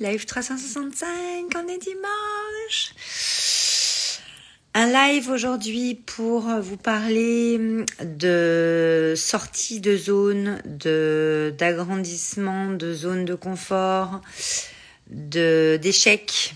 live 0.00 0.24
365, 0.26 1.06
on 1.56 1.68
est 1.68 1.78
dimanche. 1.78 2.94
Un 4.74 4.86
live 4.86 5.30
aujourd'hui 5.30 5.94
pour 5.94 6.42
vous 6.60 6.76
parler 6.76 7.60
de 8.02 9.14
sortie 9.16 9.80
de 9.80 9.96
zone, 9.96 10.60
d'agrandissement, 11.56 12.70
de 12.72 12.92
zone 12.92 13.24
de 13.24 13.34
confort, 13.34 14.20
de 15.10 15.78
d'échecs, 15.80 16.54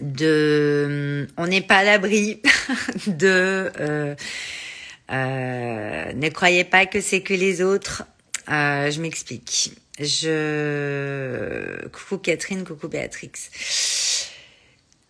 de 0.00 1.26
on 1.38 1.46
n'est 1.46 1.62
pas 1.62 1.78
à 1.78 1.84
l'abri, 1.84 2.42
de 3.06 3.70
euh, 3.80 4.14
euh, 5.10 6.12
ne 6.12 6.28
croyez 6.28 6.64
pas 6.64 6.84
que 6.86 7.00
c'est 7.00 7.22
que 7.22 7.34
les 7.34 7.62
autres. 7.62 8.04
Euh, 8.50 8.90
je 8.90 9.00
m'explique. 9.00 9.72
Je 9.98 11.86
coucou 11.88 12.18
Catherine, 12.18 12.64
coucou 12.64 12.88
Béatrix. 12.88 13.30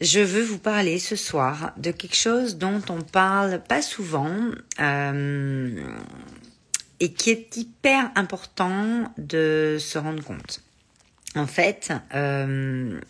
Je 0.01 0.21
veux 0.21 0.43
vous 0.43 0.59
parler 0.59 0.99
ce 0.99 1.17
soir 1.17 1.73
de 1.79 1.91
quelque 1.91 2.17
chose 2.17 2.59
dont 2.59 2.83
on 2.91 3.01
parle 3.01 3.63
pas 3.63 3.81
souvent 3.81 4.37
euh, 4.81 5.95
et 7.01 7.13
qui 7.13 7.31
est 7.31 7.57
hyper 7.57 8.11
important 8.15 9.13
de 9.17 9.79
se 9.81 9.97
rendre 9.97 10.23
compte. 10.23 10.61
En 11.37 11.47
fait, 11.47 11.93
euh, 12.15 13.01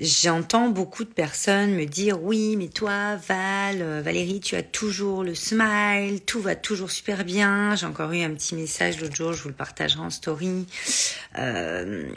J'entends 0.00 0.70
beaucoup 0.70 1.04
de 1.04 1.10
personnes 1.10 1.74
me 1.74 1.84
dire 1.84 2.22
oui, 2.22 2.56
mais 2.56 2.68
toi, 2.68 3.16
Val, 3.16 3.82
euh, 3.82 4.00
Valérie, 4.00 4.40
tu 4.40 4.56
as 4.56 4.62
toujours 4.62 5.22
le 5.22 5.34
smile, 5.34 6.22
tout 6.24 6.40
va 6.40 6.56
toujours 6.56 6.90
super 6.90 7.22
bien. 7.22 7.76
J'ai 7.76 7.84
encore 7.84 8.10
eu 8.12 8.22
un 8.22 8.32
petit 8.32 8.54
message 8.54 8.98
l'autre 8.98 9.14
jour, 9.14 9.34
je 9.34 9.42
vous 9.42 9.50
le 9.50 9.54
partagerai 9.54 10.00
en 10.00 10.08
story. 10.08 10.64
Euh, 11.38 12.08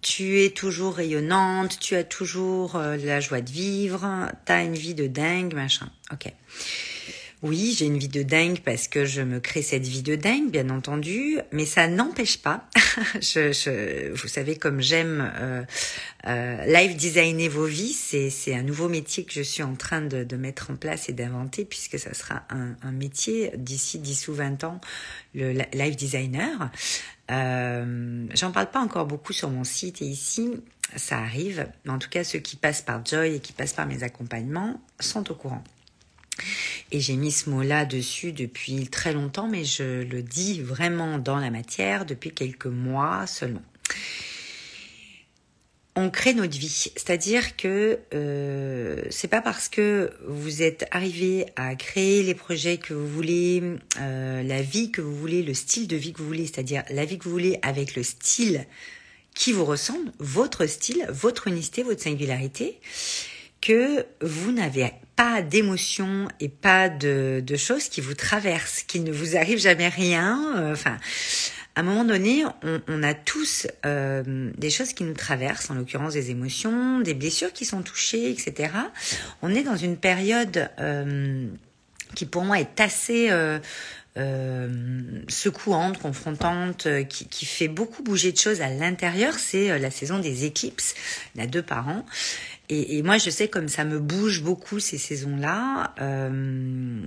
tu 0.00 0.44
es 0.44 0.50
toujours 0.50 0.94
rayonnante, 0.94 1.80
tu 1.80 1.96
as 1.96 2.04
toujours 2.04 2.76
euh, 2.76 2.96
la 2.96 3.18
joie 3.18 3.40
de 3.40 3.50
vivre, 3.50 4.30
t'as 4.44 4.62
une 4.62 4.74
vie 4.74 4.94
de 4.94 5.08
dingue, 5.08 5.54
machin. 5.54 5.90
Ok. 6.12 6.32
Oui, 7.42 7.72
j'ai 7.78 7.86
une 7.86 7.98
vie 7.98 8.08
de 8.08 8.24
dingue 8.24 8.58
parce 8.64 8.88
que 8.88 9.04
je 9.04 9.22
me 9.22 9.38
crée 9.38 9.62
cette 9.62 9.86
vie 9.86 10.02
de 10.02 10.16
dingue, 10.16 10.50
bien 10.50 10.70
entendu, 10.70 11.38
mais 11.52 11.66
ça 11.66 11.86
n'empêche 11.86 12.38
pas. 12.38 12.68
je, 13.20 14.10
vous 14.12 14.26
savez, 14.26 14.56
comme 14.56 14.80
j'aime 14.80 15.32
euh, 15.36 15.62
euh, 16.26 16.64
live 16.66 16.96
designer 16.96 17.48
vos 17.48 17.66
vies, 17.66 17.92
c'est, 17.92 18.32
un 18.52 18.62
nouveau 18.62 18.88
métier 18.88 19.24
que 19.24 19.32
je 19.32 19.42
suis 19.42 19.62
en 19.62 19.76
train 19.76 20.00
de, 20.00 20.36
mettre 20.36 20.72
en 20.72 20.76
place 20.76 21.08
et 21.08 21.12
d'inventer, 21.12 21.64
puisque 21.64 21.98
ça 21.98 22.12
sera 22.12 22.42
un, 22.50 22.74
un 22.82 22.92
métier 22.92 23.52
d'ici 23.56 24.00
10 24.00 24.28
ou 24.28 24.34
20 24.34 24.64
ans, 24.64 24.80
le 25.34 25.52
live 25.74 25.94
designer. 25.94 26.70
Euh, 27.30 28.26
j'en 28.34 28.50
parle 28.50 28.70
pas 28.70 28.80
encore 28.80 29.06
beaucoup 29.06 29.32
sur 29.32 29.50
mon 29.50 29.62
site 29.62 30.02
et 30.02 30.06
ici, 30.06 30.50
ça 30.96 31.18
arrive. 31.18 31.68
Mais 31.84 31.92
en 31.92 31.98
tout 31.98 32.08
cas, 32.08 32.24
ceux 32.24 32.40
qui 32.40 32.56
passent 32.56 32.82
par 32.82 33.04
Joy 33.04 33.36
et 33.36 33.40
qui 33.40 33.52
passent 33.52 33.74
par 33.74 33.86
mes 33.86 34.02
accompagnements 34.02 34.80
sont 34.98 35.30
au 35.30 35.34
courant. 35.34 35.62
Et 36.92 37.00
j'ai 37.00 37.16
mis 37.16 37.32
ce 37.32 37.50
mot-là 37.50 37.84
dessus 37.84 38.32
depuis 38.32 38.88
très 38.88 39.12
longtemps, 39.12 39.48
mais 39.48 39.64
je 39.64 40.02
le 40.02 40.22
dis 40.22 40.60
vraiment 40.60 41.18
dans 41.18 41.38
la 41.38 41.50
matière 41.50 42.06
depuis 42.06 42.32
quelques 42.32 42.66
mois 42.66 43.26
seulement. 43.26 43.62
On 46.00 46.10
crée 46.10 46.32
notre 46.32 46.56
vie, 46.56 46.68
c'est-à-dire 46.68 47.56
que 47.56 47.98
euh, 48.14 49.02
c'est 49.10 49.26
pas 49.26 49.42
parce 49.42 49.68
que 49.68 50.12
vous 50.28 50.62
êtes 50.62 50.86
arrivé 50.92 51.46
à 51.56 51.74
créer 51.74 52.22
les 52.22 52.36
projets 52.36 52.76
que 52.76 52.94
vous 52.94 53.08
voulez, 53.08 53.60
euh, 54.00 54.44
la 54.44 54.62
vie 54.62 54.92
que 54.92 55.00
vous 55.00 55.16
voulez, 55.16 55.42
le 55.42 55.54
style 55.54 55.88
de 55.88 55.96
vie 55.96 56.12
que 56.12 56.18
vous 56.18 56.28
voulez, 56.28 56.46
c'est-à-dire 56.46 56.84
la 56.90 57.04
vie 57.04 57.18
que 57.18 57.24
vous 57.24 57.32
voulez 57.32 57.58
avec 57.62 57.96
le 57.96 58.04
style 58.04 58.64
qui 59.34 59.52
vous 59.52 59.64
ressemble, 59.64 60.12
votre 60.20 60.66
style, 60.66 61.04
votre 61.10 61.48
unicité, 61.48 61.82
votre 61.82 62.02
singularité, 62.02 62.78
que 63.60 64.06
vous 64.20 64.52
n'avez 64.52 64.92
pas 65.18 65.42
d'émotions 65.42 66.28
et 66.38 66.48
pas 66.48 66.88
de, 66.88 67.42
choses 67.56 67.88
qui 67.88 68.00
vous 68.00 68.14
traversent, 68.14 68.84
qu'il 68.84 69.02
ne 69.02 69.10
vous 69.10 69.36
arrive 69.36 69.58
jamais 69.58 69.88
rien. 69.88 70.54
Euh, 70.56 70.72
enfin, 70.72 70.96
à 71.74 71.80
un 71.80 71.82
moment 71.82 72.04
donné, 72.04 72.44
on, 72.86 73.02
a 73.02 73.14
tous 73.14 73.66
euh, 73.84 74.52
des 74.56 74.70
choses 74.70 74.92
qui 74.92 75.02
nous 75.02 75.14
traversent, 75.14 75.70
en 75.70 75.74
l'occurrence 75.74 76.12
des 76.12 76.30
émotions, 76.30 77.00
des 77.00 77.14
blessures 77.14 77.52
qui 77.52 77.64
sont 77.64 77.82
touchées, 77.82 78.30
etc. 78.30 78.72
On 79.42 79.52
est 79.52 79.64
dans 79.64 79.76
une 79.76 79.96
période 79.96 80.70
euh, 80.78 81.48
qui 82.14 82.24
pour 82.24 82.44
moi 82.44 82.60
est 82.60 82.80
assez 82.80 83.30
secouante, 85.28 85.98
confrontante, 85.98 86.88
qui, 87.08 87.26
qui, 87.28 87.46
fait 87.46 87.68
beaucoup 87.68 88.02
bouger 88.02 88.32
de 88.32 88.38
choses 88.38 88.60
à 88.62 88.68
l'intérieur, 88.68 89.34
c'est 89.34 89.78
la 89.78 89.92
saison 89.92 90.18
des 90.18 90.44
éclipses, 90.44 90.96
il 91.34 91.40
y 91.40 91.44
a 91.44 91.46
deux 91.46 91.62
par 91.62 91.86
an. 91.86 92.04
Et, 92.70 92.98
et, 92.98 93.02
moi, 93.02 93.16
je 93.18 93.30
sais 93.30 93.48
comme 93.48 93.68
ça 93.68 93.84
me 93.84 93.98
bouge 93.98 94.42
beaucoup 94.42 94.78
ces 94.78 94.98
saisons-là. 94.98 95.94
Euh, 96.00 97.00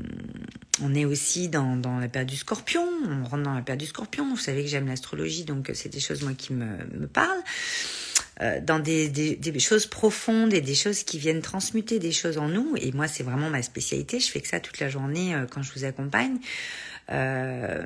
on 0.82 0.96
est 0.96 1.06
aussi 1.06 1.50
dans, 1.50 1.76
dans, 1.76 2.00
la 2.00 2.08
période 2.08 2.30
du 2.30 2.38
scorpion. 2.38 2.88
On 3.06 3.24
rentre 3.24 3.44
dans 3.44 3.54
la 3.54 3.62
période 3.62 3.80
du 3.80 3.86
scorpion. 3.86 4.28
Vous 4.30 4.38
savez 4.38 4.64
que 4.64 4.70
j'aime 4.70 4.88
l'astrologie, 4.88 5.44
donc 5.44 5.70
c'est 5.74 5.90
des 5.90 6.00
choses 6.00 6.24
moi 6.24 6.34
qui 6.34 6.54
me, 6.54 6.66
me 6.98 7.08
parlent. 7.08 7.44
Euh, 8.42 8.60
dans 8.60 8.80
des, 8.80 9.08
des, 9.08 9.36
des, 9.36 9.60
choses 9.60 9.86
profondes 9.86 10.52
et 10.54 10.62
des 10.62 10.74
choses 10.74 11.04
qui 11.04 11.20
viennent 11.20 11.42
transmuter 11.42 12.00
des 12.00 12.12
choses 12.12 12.40
en 12.40 12.48
nous. 12.48 12.74
Et 12.78 12.92
moi, 12.92 13.08
c'est 13.08 13.22
vraiment 13.22 13.52
ma 13.52 13.62
spécialité. 13.62 14.20
Je 14.20 14.32
fais 14.32 14.42
que 14.42 14.48
ça 14.48 14.60
toute 14.60 14.80
la 14.80 14.90
journée 14.90 15.36
euh, 15.36 15.46
quand 15.50 15.62
je 15.62 15.72
vous 15.74 15.84
accompagne. 15.84 16.38
Euh, 17.12 17.86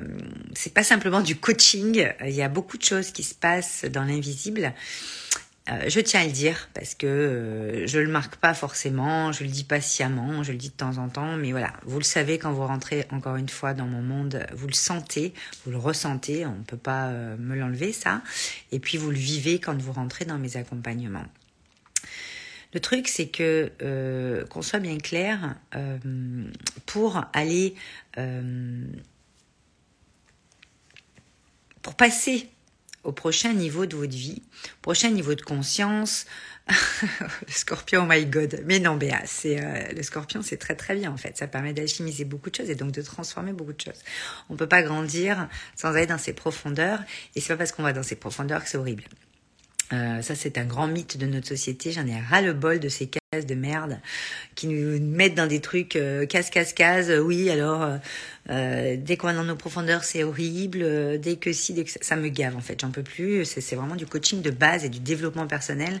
c'est 0.54 0.72
pas 0.72 0.84
simplement 0.84 1.20
du 1.20 1.36
coaching. 1.36 2.08
Il 2.24 2.30
y 2.30 2.42
a 2.42 2.48
beaucoup 2.48 2.78
de 2.78 2.84
choses 2.84 3.10
qui 3.10 3.22
se 3.22 3.34
passent 3.34 3.84
dans 3.84 4.04
l'invisible. 4.04 4.72
Euh, 5.68 5.88
je 5.88 5.98
tiens 5.98 6.20
à 6.20 6.24
le 6.26 6.30
dire 6.30 6.68
parce 6.74 6.94
que 6.94 7.06
euh, 7.06 7.86
je 7.88 7.98
le 7.98 8.08
marque 8.08 8.36
pas 8.36 8.54
forcément, 8.54 9.32
je 9.32 9.42
le 9.42 9.50
dis 9.50 9.64
pas 9.64 9.80
sciemment, 9.80 10.44
je 10.44 10.52
le 10.52 10.58
dis 10.58 10.68
de 10.68 10.74
temps 10.74 10.98
en 10.98 11.08
temps, 11.08 11.36
mais 11.36 11.50
voilà, 11.50 11.72
vous 11.84 11.98
le 11.98 12.04
savez 12.04 12.38
quand 12.38 12.52
vous 12.52 12.66
rentrez 12.66 13.04
encore 13.10 13.34
une 13.34 13.48
fois 13.48 13.74
dans 13.74 13.86
mon 13.86 14.00
monde, 14.00 14.46
vous 14.54 14.68
le 14.68 14.74
sentez, 14.74 15.34
vous 15.64 15.72
le 15.72 15.78
ressentez, 15.78 16.46
on 16.46 16.54
ne 16.54 16.62
peut 16.62 16.76
pas 16.76 17.08
euh, 17.08 17.36
me 17.38 17.56
l'enlever 17.56 17.92
ça, 17.92 18.22
et 18.70 18.78
puis 18.78 18.96
vous 18.96 19.10
le 19.10 19.16
vivez 19.16 19.58
quand 19.58 19.76
vous 19.80 19.92
rentrez 19.92 20.24
dans 20.24 20.38
mes 20.38 20.56
accompagnements. 20.56 21.26
Le 22.72 22.78
truc, 22.78 23.08
c'est 23.08 23.28
que 23.28 23.72
euh, 23.82 24.46
qu'on 24.46 24.62
soit 24.62 24.80
bien 24.80 24.98
clair, 24.98 25.56
pour 26.84 27.24
aller 27.32 27.74
pour 31.82 31.94
passer 31.94 32.48
au 33.06 33.12
prochain 33.12 33.52
niveau 33.52 33.86
de 33.86 33.96
votre 33.96 34.14
vie, 34.14 34.42
prochain 34.82 35.10
niveau 35.10 35.34
de 35.34 35.42
conscience. 35.42 36.26
le 36.68 37.52
scorpion, 37.52 38.02
oh 38.02 38.06
my 38.06 38.26
god. 38.26 38.62
Mais 38.66 38.80
non, 38.80 38.96
Béa, 38.96 39.22
c'est 39.24 39.62
euh, 39.62 39.92
le 39.94 40.02
scorpion, 40.02 40.42
c'est 40.42 40.56
très 40.56 40.74
très 40.74 40.96
bien 40.96 41.12
en 41.12 41.16
fait. 41.16 41.36
Ça 41.36 41.46
permet 41.46 41.72
d'alchimiser 41.72 42.24
beaucoup 42.24 42.50
de 42.50 42.56
choses 42.56 42.68
et 42.68 42.74
donc 42.74 42.90
de 42.90 43.02
transformer 43.02 43.52
beaucoup 43.52 43.72
de 43.72 43.80
choses. 43.80 44.02
On 44.50 44.56
peut 44.56 44.66
pas 44.66 44.82
grandir 44.82 45.48
sans 45.76 45.90
aller 45.90 46.06
dans 46.06 46.18
ses 46.18 46.32
profondeurs 46.32 47.00
et 47.36 47.40
c'est 47.40 47.54
pas 47.54 47.58
parce 47.58 47.70
qu'on 47.70 47.84
va 47.84 47.92
dans 47.92 48.02
ses 48.02 48.16
profondeurs 48.16 48.64
que 48.64 48.68
c'est 48.68 48.78
horrible. 48.78 49.04
Euh, 49.92 50.20
ça, 50.22 50.34
c'est 50.34 50.58
un 50.58 50.64
grand 50.64 50.88
mythe 50.88 51.16
de 51.16 51.26
notre 51.26 51.46
société. 51.46 51.92
J'en 51.92 52.06
ai 52.06 52.18
ras 52.18 52.40
le 52.40 52.52
bol 52.52 52.80
de 52.80 52.88
ces 52.88 53.08
cases 53.08 53.20
de 53.44 53.54
merde 53.54 54.00
qui 54.54 54.68
nous 54.68 55.00
mettent 55.00 55.34
dans 55.34 55.46
des 55.46 55.60
trucs 55.60 55.96
euh, 55.96 56.26
casse, 56.26 56.50
casse, 56.50 56.72
casse. 56.72 57.08
Oui, 57.08 57.50
alors 57.50 57.82
euh, 57.82 57.96
euh 58.50 58.96
dès 58.98 59.16
qu'on 59.16 59.26
va 59.26 59.34
dans 59.34 59.44
nos 59.44 59.56
profondeurs, 59.56 60.04
c'est 60.04 60.24
horrible. 60.24 60.80
Euh, 60.82 61.18
dès 61.18 61.36
que 61.36 61.52
si, 61.52 61.74
ça, 61.86 61.98
ça 62.00 62.16
me 62.16 62.28
gave 62.28 62.56
en 62.56 62.60
fait. 62.60 62.80
J'en 62.80 62.90
peux 62.90 63.02
plus. 63.02 63.44
C'est 63.44 63.76
vraiment 63.76 63.96
du 63.96 64.06
coaching 64.06 64.42
de 64.42 64.50
base 64.50 64.84
et 64.84 64.88
du 64.88 65.00
développement 65.00 65.46
personnel 65.46 66.00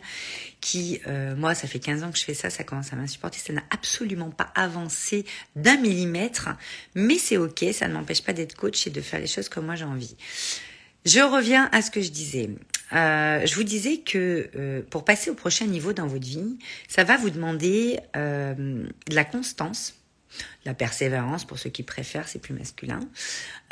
qui, 0.60 1.00
moi, 1.36 1.54
ça 1.54 1.68
fait 1.68 1.78
15 1.78 2.02
ans 2.02 2.10
que 2.10 2.18
je 2.18 2.24
fais 2.24 2.34
ça. 2.34 2.50
Ça 2.50 2.64
commence 2.64 2.92
à 2.92 2.96
m'insupporter. 2.96 3.38
Ça 3.38 3.52
n'a 3.52 3.62
absolument 3.70 4.30
pas 4.30 4.50
avancé 4.54 5.24
d'un 5.54 5.76
millimètre, 5.76 6.48
mais 6.94 7.18
c'est 7.18 7.36
ok. 7.36 7.64
Ça 7.72 7.86
ne 7.88 7.94
m'empêche 7.94 8.22
pas 8.22 8.32
d'être 8.32 8.56
coach 8.56 8.86
et 8.86 8.90
de 8.90 9.00
faire 9.00 9.20
les 9.20 9.26
choses 9.26 9.48
comme 9.48 9.66
moi 9.66 9.74
j'ai 9.74 9.84
envie. 9.84 10.16
Je 11.04 11.20
reviens 11.20 11.68
à 11.70 11.82
ce 11.82 11.90
que 11.90 12.00
je 12.00 12.10
disais. 12.10 12.50
Euh, 12.92 13.44
je 13.44 13.54
vous 13.54 13.64
disais 13.64 13.98
que 13.98 14.48
euh, 14.56 14.82
pour 14.88 15.04
passer 15.04 15.30
au 15.30 15.34
prochain 15.34 15.66
niveau 15.66 15.92
dans 15.92 16.06
votre 16.06 16.26
vie, 16.26 16.58
ça 16.88 17.04
va 17.04 17.16
vous 17.16 17.30
demander 17.30 17.98
euh, 18.16 18.54
de 18.54 19.14
la 19.14 19.24
constance, 19.24 19.95
la 20.66 20.74
persévérance 20.74 21.44
pour 21.44 21.58
ceux 21.58 21.70
qui 21.70 21.82
préfèrent, 21.82 22.28
c'est 22.28 22.40
plus 22.40 22.52
masculin. 22.52 23.00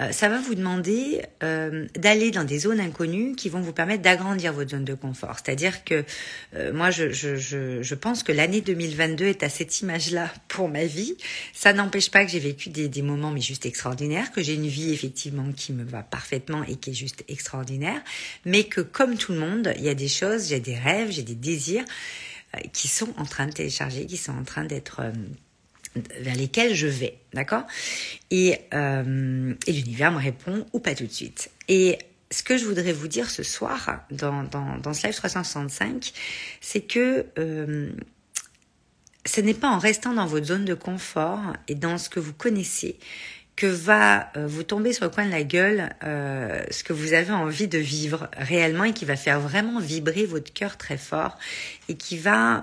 Euh, 0.00 0.10
ça 0.12 0.28
va 0.28 0.40
vous 0.40 0.54
demander 0.54 1.22
euh, 1.42 1.86
d'aller 1.96 2.30
dans 2.30 2.44
des 2.44 2.60
zones 2.60 2.80
inconnues 2.80 3.34
qui 3.34 3.48
vont 3.48 3.60
vous 3.60 3.72
permettre 3.72 4.02
d'agrandir 4.02 4.52
votre 4.52 4.70
zone 4.70 4.84
de 4.84 4.94
confort. 4.94 5.36
C'est-à-dire 5.36 5.84
que 5.84 6.04
euh, 6.54 6.72
moi, 6.72 6.90
je, 6.90 7.94
pense 7.94 8.22
que 8.22 8.32
l'année 8.32 8.60
2022 8.60 9.26
est 9.26 9.42
à 9.42 9.48
cette 9.48 9.80
image-là 9.80 10.32
pour 10.48 10.68
ma 10.68 10.84
vie. 10.84 11.16
Ça 11.52 11.72
n'empêche 11.72 12.10
pas 12.10 12.24
que 12.24 12.30
j'ai 12.30 12.40
vécu 12.40 12.70
des, 12.70 12.88
des 12.88 13.02
moments 13.02 13.30
mais 13.30 13.40
juste 13.40 13.66
extraordinaires, 13.66 14.32
que 14.32 14.42
j'ai 14.42 14.54
une 14.54 14.68
vie 14.68 14.92
effectivement 14.92 15.50
qui 15.52 15.72
me 15.72 15.84
va 15.84 16.02
parfaitement 16.02 16.62
et 16.64 16.76
qui 16.76 16.90
est 16.90 16.94
juste 16.94 17.24
extraordinaire, 17.28 18.00
mais 18.44 18.64
que 18.64 18.80
comme 18.80 19.16
tout 19.16 19.32
le 19.32 19.38
monde, 19.38 19.74
il 19.76 19.84
y 19.84 19.88
a 19.88 19.94
des 19.94 20.08
choses, 20.08 20.48
j'ai 20.48 20.60
des 20.60 20.76
rêves, 20.76 21.10
j'ai 21.10 21.22
des 21.22 21.34
désirs 21.34 21.84
qui 22.72 22.86
sont 22.86 23.12
en 23.16 23.24
train 23.24 23.46
de 23.46 23.52
télécharger, 23.52 24.06
qui 24.06 24.16
sont 24.16 24.32
en 24.32 24.44
train 24.44 24.64
d'être 24.64 25.00
vers 26.20 26.34
lesquels 26.34 26.74
je 26.74 26.86
vais, 26.86 27.18
d'accord? 27.32 27.64
Et, 28.30 28.58
euh, 28.74 29.54
et 29.66 29.72
l'univers 29.72 30.12
me 30.12 30.18
répond 30.18 30.66
ou 30.72 30.80
pas 30.80 30.94
tout 30.94 31.06
de 31.06 31.12
suite. 31.12 31.50
Et 31.68 31.98
ce 32.30 32.42
que 32.42 32.58
je 32.58 32.64
voudrais 32.64 32.92
vous 32.92 33.08
dire 33.08 33.30
ce 33.30 33.42
soir 33.42 34.04
dans, 34.10 34.42
dans, 34.44 34.76
dans 34.78 34.92
ce 34.92 35.06
live 35.06 35.14
365, 35.14 36.12
c'est 36.60 36.80
que 36.80 37.26
euh, 37.38 37.90
ce 39.24 39.40
n'est 39.40 39.54
pas 39.54 39.68
en 39.68 39.78
restant 39.78 40.12
dans 40.12 40.26
votre 40.26 40.46
zone 40.46 40.64
de 40.64 40.74
confort 40.74 41.40
et 41.68 41.74
dans 41.74 41.96
ce 41.98 42.08
que 42.08 42.20
vous 42.20 42.32
connaissez 42.34 42.98
que 43.56 43.66
va 43.66 44.32
euh, 44.36 44.48
vous 44.48 44.64
tomber 44.64 44.92
sur 44.92 45.04
le 45.04 45.10
coin 45.10 45.26
de 45.26 45.30
la 45.30 45.44
gueule 45.44 45.90
euh, 46.02 46.64
ce 46.70 46.82
que 46.82 46.92
vous 46.92 47.12
avez 47.12 47.30
envie 47.30 47.68
de 47.68 47.78
vivre 47.78 48.28
réellement 48.36 48.82
et 48.82 48.92
qui 48.92 49.04
va 49.04 49.14
faire 49.14 49.38
vraiment 49.38 49.78
vibrer 49.78 50.26
votre 50.26 50.52
cœur 50.52 50.76
très 50.76 50.98
fort 50.98 51.38
et 51.88 51.94
qui 51.94 52.18
va 52.18 52.62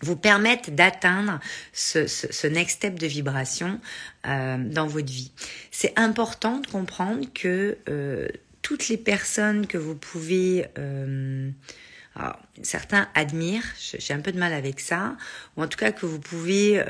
vous 0.00 0.16
permettre 0.16 0.70
d'atteindre 0.70 1.40
ce, 1.72 2.06
ce, 2.06 2.30
ce, 2.30 2.46
next 2.46 2.76
step 2.76 2.98
de 2.98 3.06
vibration 3.06 3.80
euh, 4.26 4.58
dans 4.58 4.86
votre 4.86 5.10
vie. 5.10 5.32
C'est 5.70 5.98
important 5.98 6.58
de 6.58 6.66
comprendre 6.66 7.26
que 7.32 7.78
euh, 7.88 8.28
toutes 8.62 8.88
les 8.88 8.96
personnes 8.96 9.66
que 9.66 9.78
vous 9.78 9.94
pouvez... 9.94 10.66
Euh, 10.78 11.50
alors, 12.14 12.38
certains 12.62 13.08
admirent, 13.14 13.74
j'ai 13.78 14.14
un 14.14 14.20
peu 14.20 14.32
de 14.32 14.38
mal 14.38 14.54
avec 14.54 14.80
ça, 14.80 15.16
ou 15.56 15.62
en 15.62 15.68
tout 15.68 15.76
cas 15.76 15.92
que 15.92 16.06
vous 16.06 16.18
pouvez 16.18 16.82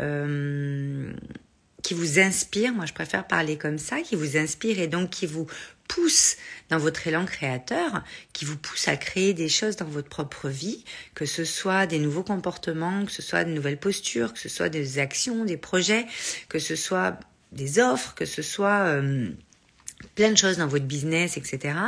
qui 1.87 1.95
vous 1.95 2.19
inspire, 2.19 2.73
moi 2.73 2.85
je 2.85 2.93
préfère 2.93 3.25
parler 3.29 3.57
comme 3.57 3.79
ça, 3.79 4.01
qui 4.01 4.17
vous 4.17 4.37
inspire 4.37 4.81
et 4.81 4.89
donc 4.89 5.11
qui 5.11 5.25
vous 5.25 5.47
pousse 5.87 6.37
dans 6.69 6.79
votre 6.79 7.07
élan 7.07 7.25
créateur, 7.25 8.03
qui 8.33 8.45
vous 8.45 8.57
pousse 8.57 8.89
à 8.89 8.97
créer 8.97 9.35
des 9.35 9.49
choses 9.49 9.77
dans 9.77 9.85
votre 9.85 10.09
propre 10.09 10.49
vie, 10.49 10.83
que 11.15 11.27
ce 11.27 11.45
soit 11.45 11.87
des 11.87 12.01
nouveaux 12.01 12.25
comportements, 12.25 13.05
que 13.05 13.13
ce 13.13 13.23
soit 13.23 13.45
de 13.45 13.51
nouvelles 13.51 13.79
postures, 13.79 14.33
que 14.33 14.41
ce 14.41 14.49
soit 14.49 14.69
des 14.69 14.99
actions, 14.99 15.45
des 15.45 15.57
projets, 15.57 16.07
que 16.49 16.59
ce 16.59 16.75
soit 16.75 17.21
des 17.53 17.79
offres, 17.79 18.17
que 18.17 18.25
ce 18.25 18.43
soit 18.43 18.87
euh, 18.87 19.29
plein 20.17 20.33
de 20.33 20.37
choses 20.37 20.57
dans 20.57 20.67
votre 20.67 20.87
business, 20.87 21.37
etc. 21.37 21.79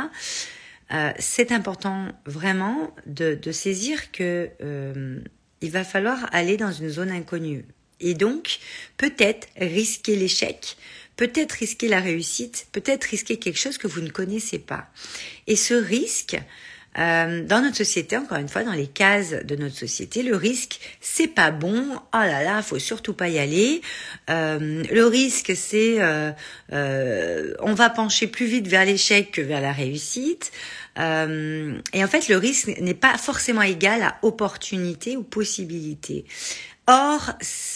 Euh, 0.93 1.11
c'est 1.19 1.51
important 1.51 2.07
vraiment 2.25 2.95
de, 3.05 3.51
saisir 3.51 4.13
que 4.13 4.49
euh, 4.61 5.19
il 5.59 5.71
va 5.71 5.83
falloir 5.83 6.29
aller 6.31 6.55
dans 6.55 6.71
une 6.71 6.87
zone 6.87 7.11
inconnue. 7.11 7.65
Et 7.99 8.13
donc, 8.13 8.59
peut-être 8.97 9.47
risquer 9.57 10.15
l'échec, 10.15 10.77
peut-être 11.15 11.53
risquer 11.53 11.87
la 11.87 11.99
réussite, 11.99 12.67
peut-être 12.71 13.03
risquer 13.05 13.37
quelque 13.37 13.59
chose 13.59 13.77
que 13.77 13.87
vous 13.87 14.01
ne 14.01 14.09
connaissez 14.09 14.59
pas. 14.59 14.87
Et 15.47 15.55
ce 15.55 15.73
risque, 15.73 16.37
euh, 16.97 17.43
dans 17.43 17.61
notre 17.61 17.77
société, 17.77 18.17
encore 18.17 18.39
une 18.39 18.49
fois, 18.49 18.63
dans 18.63 18.73
les 18.73 18.87
cases 18.87 19.31
de 19.31 19.55
notre 19.55 19.75
société, 19.75 20.23
le 20.23 20.35
risque, 20.35 20.79
c'est 21.01 21.27
pas 21.27 21.51
bon. 21.51 21.85
Oh 21.95 22.17
là 22.17 22.43
là, 22.43 22.61
faut 22.61 22.79
surtout 22.79 23.13
pas 23.13 23.29
y 23.29 23.37
aller. 23.37 23.81
Euh, 24.29 24.83
le 24.91 25.05
risque, 25.05 25.53
c'est 25.55 26.01
euh, 26.01 26.31
euh 26.73 27.53
on 27.59 27.73
va 27.73 27.89
pencher 27.89 28.27
plus 28.27 28.47
vite 28.47 28.67
vers 28.67 28.85
l'échec 28.85 29.31
que 29.31 29.41
vers 29.41 29.61
la 29.61 29.71
réussite. 29.71 30.51
Euh, 30.99 31.79
et 31.93 32.03
en 32.03 32.07
fait, 32.07 32.27
le 32.27 32.37
risque 32.37 32.67
n'est 32.79 32.93
pas 32.93 33.17
forcément 33.17 33.61
égal 33.61 34.03
à 34.03 34.17
opportunité 34.21 35.17
ou 35.17 35.23
possibilité. 35.23 36.25
Or, 36.87 37.33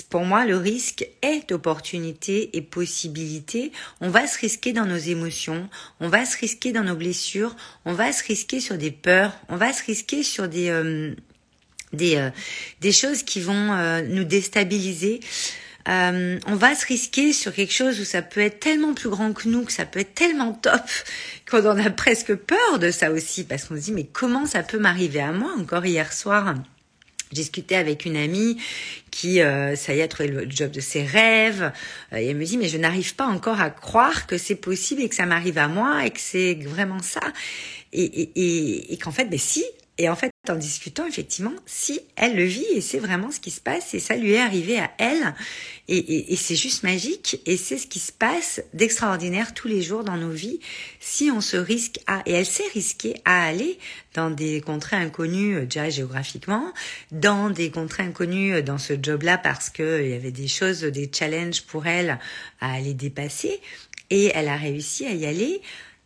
pour 0.09 0.25
moi, 0.25 0.45
le 0.45 0.57
risque 0.57 1.07
est 1.21 1.51
opportunité 1.51 2.57
et 2.57 2.61
possibilité. 2.61 3.71
On 4.01 4.09
va 4.09 4.25
se 4.25 4.39
risquer 4.39 4.73
dans 4.73 4.87
nos 4.87 4.97
émotions, 4.97 5.69
on 5.99 6.09
va 6.09 6.25
se 6.25 6.35
risquer 6.35 6.71
dans 6.71 6.83
nos 6.83 6.95
blessures, 6.95 7.55
on 7.85 7.93
va 7.93 8.11
se 8.11 8.23
risquer 8.23 8.59
sur 8.59 8.75
des 8.75 8.89
peurs, 8.89 9.31
on 9.49 9.55
va 9.55 9.71
se 9.71 9.83
risquer 9.83 10.23
sur 10.23 10.47
des 10.47 10.69
euh, 10.69 11.13
des, 11.93 12.15
euh, 12.15 12.29
des 12.81 12.91
choses 12.91 13.23
qui 13.23 13.39
vont 13.39 13.71
euh, 13.73 14.01
nous 14.01 14.23
déstabiliser. 14.23 15.19
On 15.87 16.55
va 16.55 16.75
se 16.75 16.85
risquer 16.85 17.33
sur 17.33 17.53
quelque 17.53 17.73
chose 17.73 17.99
où 17.99 18.05
ça 18.05 18.21
peut 18.21 18.41
être 18.41 18.59
tellement 18.59 18.93
plus 18.93 19.09
grand 19.09 19.33
que 19.33 19.47
nous, 19.47 19.63
que 19.63 19.71
ça 19.71 19.85
peut 19.85 19.99
être 19.99 20.15
tellement 20.15 20.53
top, 20.53 20.81
qu'on 21.49 21.65
en 21.65 21.77
a 21.77 21.89
presque 21.89 22.35
peur 22.35 22.79
de 22.79 22.91
ça 22.91 23.11
aussi, 23.11 23.43
parce 23.43 23.65
qu'on 23.65 23.75
se 23.75 23.81
dit 23.81 23.91
mais 23.91 24.05
comment 24.05 24.45
ça 24.45 24.63
peut 24.63 24.79
m'arriver 24.79 25.19
à 25.19 25.31
moi 25.31 25.53
Encore 25.57 25.85
hier 25.85 26.11
soir, 26.13 26.55
discutais 27.33 27.75
avec 27.75 28.05
une 28.05 28.15
amie 28.15 28.57
qui, 29.11 29.41
euh, 29.41 29.75
ça 29.75 29.93
y 29.93 29.99
est, 29.99 30.03
a 30.03 30.07
trouvé 30.07 30.29
le 30.29 30.49
job 30.49 30.71
de 30.71 30.79
ses 30.79 31.03
rêves. 31.03 31.71
Euh, 32.13 32.17
et 32.17 32.27
elle 32.27 32.37
me 32.37 32.45
dit, 32.45 32.57
mais 32.57 32.69
je 32.69 32.77
n'arrive 32.77 33.15
pas 33.15 33.25
encore 33.25 33.59
à 33.59 33.69
croire 33.69 34.27
que 34.27 34.37
c'est 34.37 34.55
possible 34.55 35.01
et 35.01 35.09
que 35.09 35.15
ça 35.15 35.25
m'arrive 35.25 35.57
à 35.57 35.67
moi 35.67 36.05
et 36.05 36.11
que 36.11 36.19
c'est 36.19 36.55
vraiment 36.55 37.01
ça. 37.01 37.21
Et, 37.91 38.03
et, 38.03 38.31
et, 38.35 38.93
et 38.93 38.97
qu'en 38.97 39.11
fait, 39.11 39.27
mais 39.29 39.37
si, 39.37 39.63
et 39.99 40.09
en 40.09 40.15
fait, 40.15 40.31
en 40.49 40.55
discutant, 40.55 41.05
effectivement, 41.05 41.53
si 41.67 41.99
elle 42.15 42.35
le 42.35 42.45
vit 42.45 42.65
et 42.73 42.81
c'est 42.81 42.97
vraiment 42.97 43.29
ce 43.29 43.39
qui 43.39 43.51
se 43.51 43.61
passe 43.61 43.93
et 43.93 43.99
ça 43.99 44.15
lui 44.15 44.31
est 44.31 44.39
arrivé 44.39 44.79
à 44.79 44.91
elle 44.97 45.35
et, 45.87 46.35
c'est 46.35 46.55
juste 46.55 46.81
magique 46.81 47.39
et 47.45 47.57
c'est 47.57 47.77
ce 47.77 47.85
qui 47.85 47.99
se 47.99 48.11
passe 48.11 48.63
d'extraordinaire 48.73 49.53
tous 49.53 49.67
les 49.67 49.83
jours 49.83 50.03
dans 50.03 50.17
nos 50.17 50.31
vies 50.31 50.59
si 50.99 51.29
on 51.29 51.41
se 51.41 51.57
risque 51.57 51.99
à, 52.07 52.23
et 52.25 52.31
elle 52.31 52.45
s'est 52.45 52.67
risquée 52.73 53.15
à 53.23 53.45
aller 53.45 53.77
dans 54.15 54.31
des 54.31 54.61
contrées 54.61 54.95
inconnues 54.95 55.57
euh, 55.57 55.65
déjà 55.65 55.89
géographiquement, 55.89 56.73
dans 57.11 57.51
des 57.51 57.69
contrées 57.69 58.03
inconnues 58.03 58.55
euh, 58.55 58.61
dans 58.63 58.79
ce 58.79 58.93
job-là 58.99 59.37
parce 59.37 59.69
que 59.69 60.01
il 60.03 60.09
y 60.09 60.13
avait 60.13 60.31
des 60.31 60.47
choses, 60.47 60.81
des 60.81 61.09
challenges 61.13 61.61
pour 61.61 61.85
elle 61.85 62.19
à 62.61 62.73
aller 62.73 62.95
dépasser 62.95 63.61
et 64.09 64.31
elle 64.33 64.47
a 64.47 64.57
réussi 64.57 65.05
à 65.05 65.11
y 65.11 65.25
aller 65.27 65.61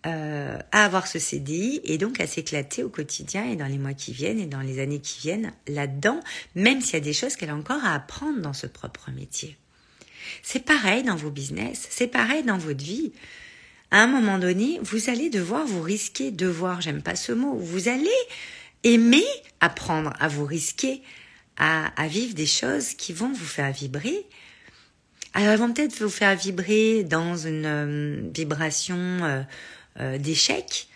euh, 0.08 0.58
à 0.72 0.86
avoir 0.86 1.06
ce 1.06 1.20
CDI 1.20 1.82
et 1.84 1.98
donc 1.98 2.22
à 2.22 2.28
s'éclater 2.28 2.82
au 2.82 2.88
quotidien 2.88 3.44
et 3.44 3.58
dans 3.58 3.66
les 3.66 3.78
mois 3.78 3.94
qui 3.94 4.14
viennent 4.14 4.40
et 4.40 4.46
dans 4.46 4.62
les 4.62 4.80
années 4.80 5.02
qui 5.02 5.20
viennent 5.20 5.52
là-dedans, 5.68 6.22
même 6.56 6.80
s'il 6.80 6.94
y 6.94 6.98
a 6.98 7.02
des 7.02 7.12
choses 7.12 7.36
qu'elle 7.36 7.50
a 7.50 7.56
encore 7.56 7.84
à 7.84 7.94
apprendre 7.94 8.40
dans 8.40 8.54
ce 8.54 8.68
propre 8.68 9.12
métier. 9.12 9.58
C'est 10.44 10.64
pareil 10.64 11.04
dans 11.04 11.18
vos 11.18 11.30
business, 11.30 11.88
c'est 11.90 12.08
pareil 12.08 12.44
dans 12.44 12.58
votre 12.58 12.82
vie. 12.82 13.12
À 13.92 14.02
un 14.02 14.08
moment 14.08 14.38
donné, 14.38 14.80
vous 14.82 15.10
allez 15.10 15.30
devoir 15.30 15.66
vous 15.66 15.82
risquer, 15.82 16.32
devoir, 16.32 16.80
j'aime 16.80 17.02
pas 17.02 17.18
ce 17.18 17.34
mot, 17.34 17.56
vous 17.56 17.90
allez 17.90 18.08
aimer 18.86 19.26
apprendre 19.60 20.14
à 20.22 20.30
vous 20.30 20.46
risquer, 20.46 21.02
à, 21.58 21.92
vivre 22.08 22.34
des 22.34 22.46
choses 22.46 22.94
qui 22.94 23.12
vont 23.12 23.34
vous 23.34 23.46
faire 23.46 23.74
vibrer, 23.74 24.26
alors 25.34 25.52
elles 25.52 25.60
vont 25.60 25.74
peut-être 25.74 26.02
vous 26.02 26.10
faire 26.10 26.36
vibrer 26.36 27.04
dans 27.04 27.36
une 27.36 27.66
euh, 27.66 28.22
vibration 28.34 28.96
euh, 28.96 29.42
euh, 30.00 30.18
d'échec 30.18 30.88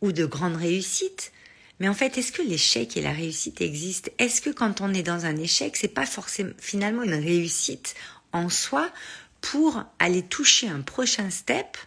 ou 0.00 0.12
de 0.12 0.24
grande 0.24 0.56
réussite. 0.56 1.32
Mais 1.78 1.88
en 1.88 1.94
fait, 1.94 2.18
est-ce 2.18 2.32
que 2.32 2.42
l'échec 2.42 2.96
et 2.96 3.02
la 3.02 3.12
réussite 3.12 3.60
existent? 3.60 4.10
Est-ce 4.18 4.40
que 4.40 4.50
quand 4.50 4.80
on 4.80 4.92
est 4.92 5.02
dans 5.02 5.24
un 5.24 5.36
échec, 5.36 5.76
c'est 5.76 5.88
pas 5.88 6.06
forcément 6.06 6.52
finalement 6.58 7.02
une 7.02 7.14
réussite 7.14 7.94
en 8.32 8.48
soi 8.48 8.90
pour 9.40 9.82
aller 9.98 10.22
toucher 10.22 10.68
un 10.68 10.82
prochain 10.82 11.30
step? 11.30 11.78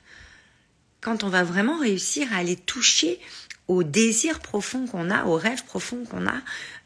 Quand 1.02 1.24
on 1.24 1.30
va 1.30 1.44
vraiment 1.44 1.78
réussir 1.80 2.32
à 2.34 2.38
aller 2.38 2.56
toucher 2.56 3.20
au 3.68 3.84
désir 3.84 4.40
profond 4.40 4.88
qu'on 4.88 5.10
a, 5.10 5.26
au 5.26 5.36
rêve 5.36 5.64
profond 5.64 6.04
qu'on 6.06 6.28
a 6.28 6.42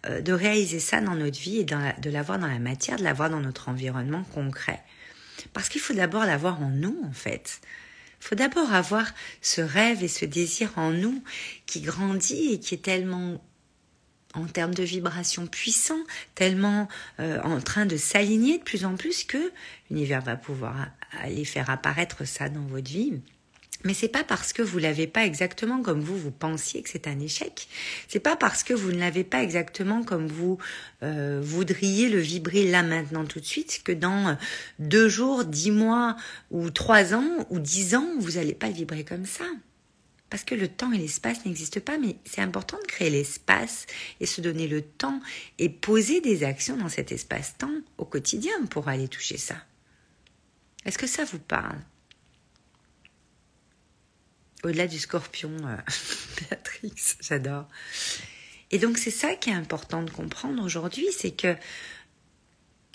euh, 0.07 0.21
de 0.21 0.33
réaliser 0.33 0.79
ça 0.79 1.01
dans 1.01 1.15
notre 1.15 1.39
vie 1.39 1.59
et 1.59 1.63
de 1.63 2.09
l'avoir 2.09 2.39
dans 2.39 2.47
la 2.47 2.59
matière, 2.59 2.97
de 2.97 3.03
l'avoir 3.03 3.29
dans 3.29 3.39
notre 3.39 3.69
environnement 3.69 4.23
concret? 4.33 4.81
Parce 5.53 5.69
qu'il 5.69 5.81
faut 5.81 5.93
d'abord 5.93 6.25
l'avoir 6.25 6.61
en 6.61 6.69
nous, 6.69 6.99
en 7.05 7.13
fait. 7.13 7.61
Faut 8.19 8.35
d'abord 8.35 8.73
avoir 8.73 9.11
ce 9.41 9.61
rêve 9.61 10.03
et 10.03 10.07
ce 10.07 10.25
désir 10.25 10.71
en 10.75 10.91
nous 10.91 11.23
qui 11.65 11.81
grandit 11.81 12.53
et 12.53 12.59
qui 12.59 12.75
est 12.75 12.83
tellement 12.83 13.41
en 14.33 14.45
termes 14.45 14.73
de 14.73 14.83
vibration 14.83 15.47
puissant, 15.47 15.99
tellement 16.35 16.87
euh, 17.19 17.41
en 17.41 17.59
train 17.59 17.85
de 17.85 17.97
s'aligner 17.97 18.59
de 18.59 18.63
plus 18.63 18.85
en 18.85 18.95
plus 18.95 19.23
que 19.23 19.51
l'univers 19.89 20.21
va 20.21 20.35
pouvoir 20.35 20.87
aller 21.21 21.45
faire 21.45 21.69
apparaître 21.69 22.25
ça 22.25 22.49
dans 22.49 22.65
votre 22.65 22.89
vie. 22.89 23.21
Mais 23.87 23.93
c'est 23.93 24.09
pas 24.09 24.25
parce 24.25 24.51
que 24.51 24.61
vous 24.61 24.79
l'avez 24.79 25.07
pas 25.07 25.25
exactement 25.25 25.81
comme 25.81 26.01
vous 26.01 26.17
vous 26.17 26.29
pensiez 26.29 26.81
que 26.81 26.89
c'est 26.89 27.07
un 27.07 27.21
échec. 27.21 27.69
C'est 28.09 28.19
pas 28.19 28.35
parce 28.35 28.61
que 28.61 28.73
vous 28.73 28.91
ne 28.91 28.99
l'avez 28.99 29.23
pas 29.23 29.41
exactement 29.41 30.03
comme 30.03 30.27
vous 30.27 30.57
euh, 31.03 31.39
voudriez 31.41 32.09
le 32.09 32.19
vibrer 32.19 32.69
là 32.69 32.83
maintenant 32.83 33.23
tout 33.23 33.39
de 33.39 33.45
suite 33.45 33.83
que 33.85 33.93
dans 33.93 34.27
euh, 34.27 34.33
deux 34.79 35.07
jours, 35.07 35.45
dix 35.45 35.71
mois 35.71 36.17
ou 36.51 36.69
trois 36.69 37.13
ans 37.13 37.47
ou 37.49 37.59
dix 37.59 37.95
ans 37.95 38.09
vous 38.19 38.31
n'allez 38.31 38.55
pas 38.55 38.67
le 38.67 38.73
vibrer 38.73 39.05
comme 39.05 39.25
ça. 39.25 39.45
Parce 40.29 40.43
que 40.43 40.53
le 40.53 40.67
temps 40.67 40.91
et 40.91 40.97
l'espace 40.97 41.45
n'existent 41.45 41.79
pas, 41.79 41.97
mais 41.97 42.17
c'est 42.25 42.41
important 42.41 42.77
de 42.81 42.87
créer 42.87 43.09
l'espace 43.09 43.85
et 44.19 44.25
se 44.25 44.41
donner 44.41 44.67
le 44.67 44.81
temps 44.81 45.21
et 45.59 45.69
poser 45.69 46.19
des 46.19 46.43
actions 46.43 46.75
dans 46.75 46.89
cet 46.89 47.13
espace-temps 47.13 47.71
au 47.97 48.03
quotidien 48.03 48.65
pour 48.69 48.89
aller 48.89 49.07
toucher 49.07 49.37
ça. 49.37 49.55
Est-ce 50.83 50.97
que 50.97 51.07
ça 51.07 51.23
vous 51.23 51.39
parle? 51.39 51.79
Au-delà 54.63 54.87
du 54.87 54.99
scorpion, 54.99 55.51
euh, 55.65 55.75
Béatrix, 56.49 56.93
j'adore. 57.21 57.67
Et 58.71 58.79
donc 58.79 58.97
c'est 58.97 59.11
ça 59.11 59.35
qui 59.35 59.49
est 59.49 59.53
important 59.53 60.03
de 60.03 60.09
comprendre 60.09 60.63
aujourd'hui, 60.63 61.07
c'est 61.17 61.31
que 61.31 61.55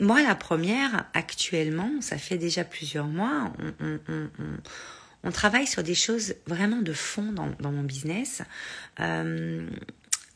moi 0.01 0.23
la 0.23 0.35
première, 0.35 1.09
actuellement, 1.15 2.01
ça 2.01 2.19
fait 2.19 2.39
déjà 2.39 2.65
plusieurs 2.65 3.07
mois, 3.07 3.53
on, 5.25 5.31
travaille 5.31 5.67
sur 5.67 5.83
des 5.83 5.95
choses 5.95 6.35
vraiment 6.47 6.83
de 6.83 6.93
fond 6.93 7.33
dans, 7.33 7.73
mon 7.73 7.85
business, 7.85 8.43
euh, 9.01 9.67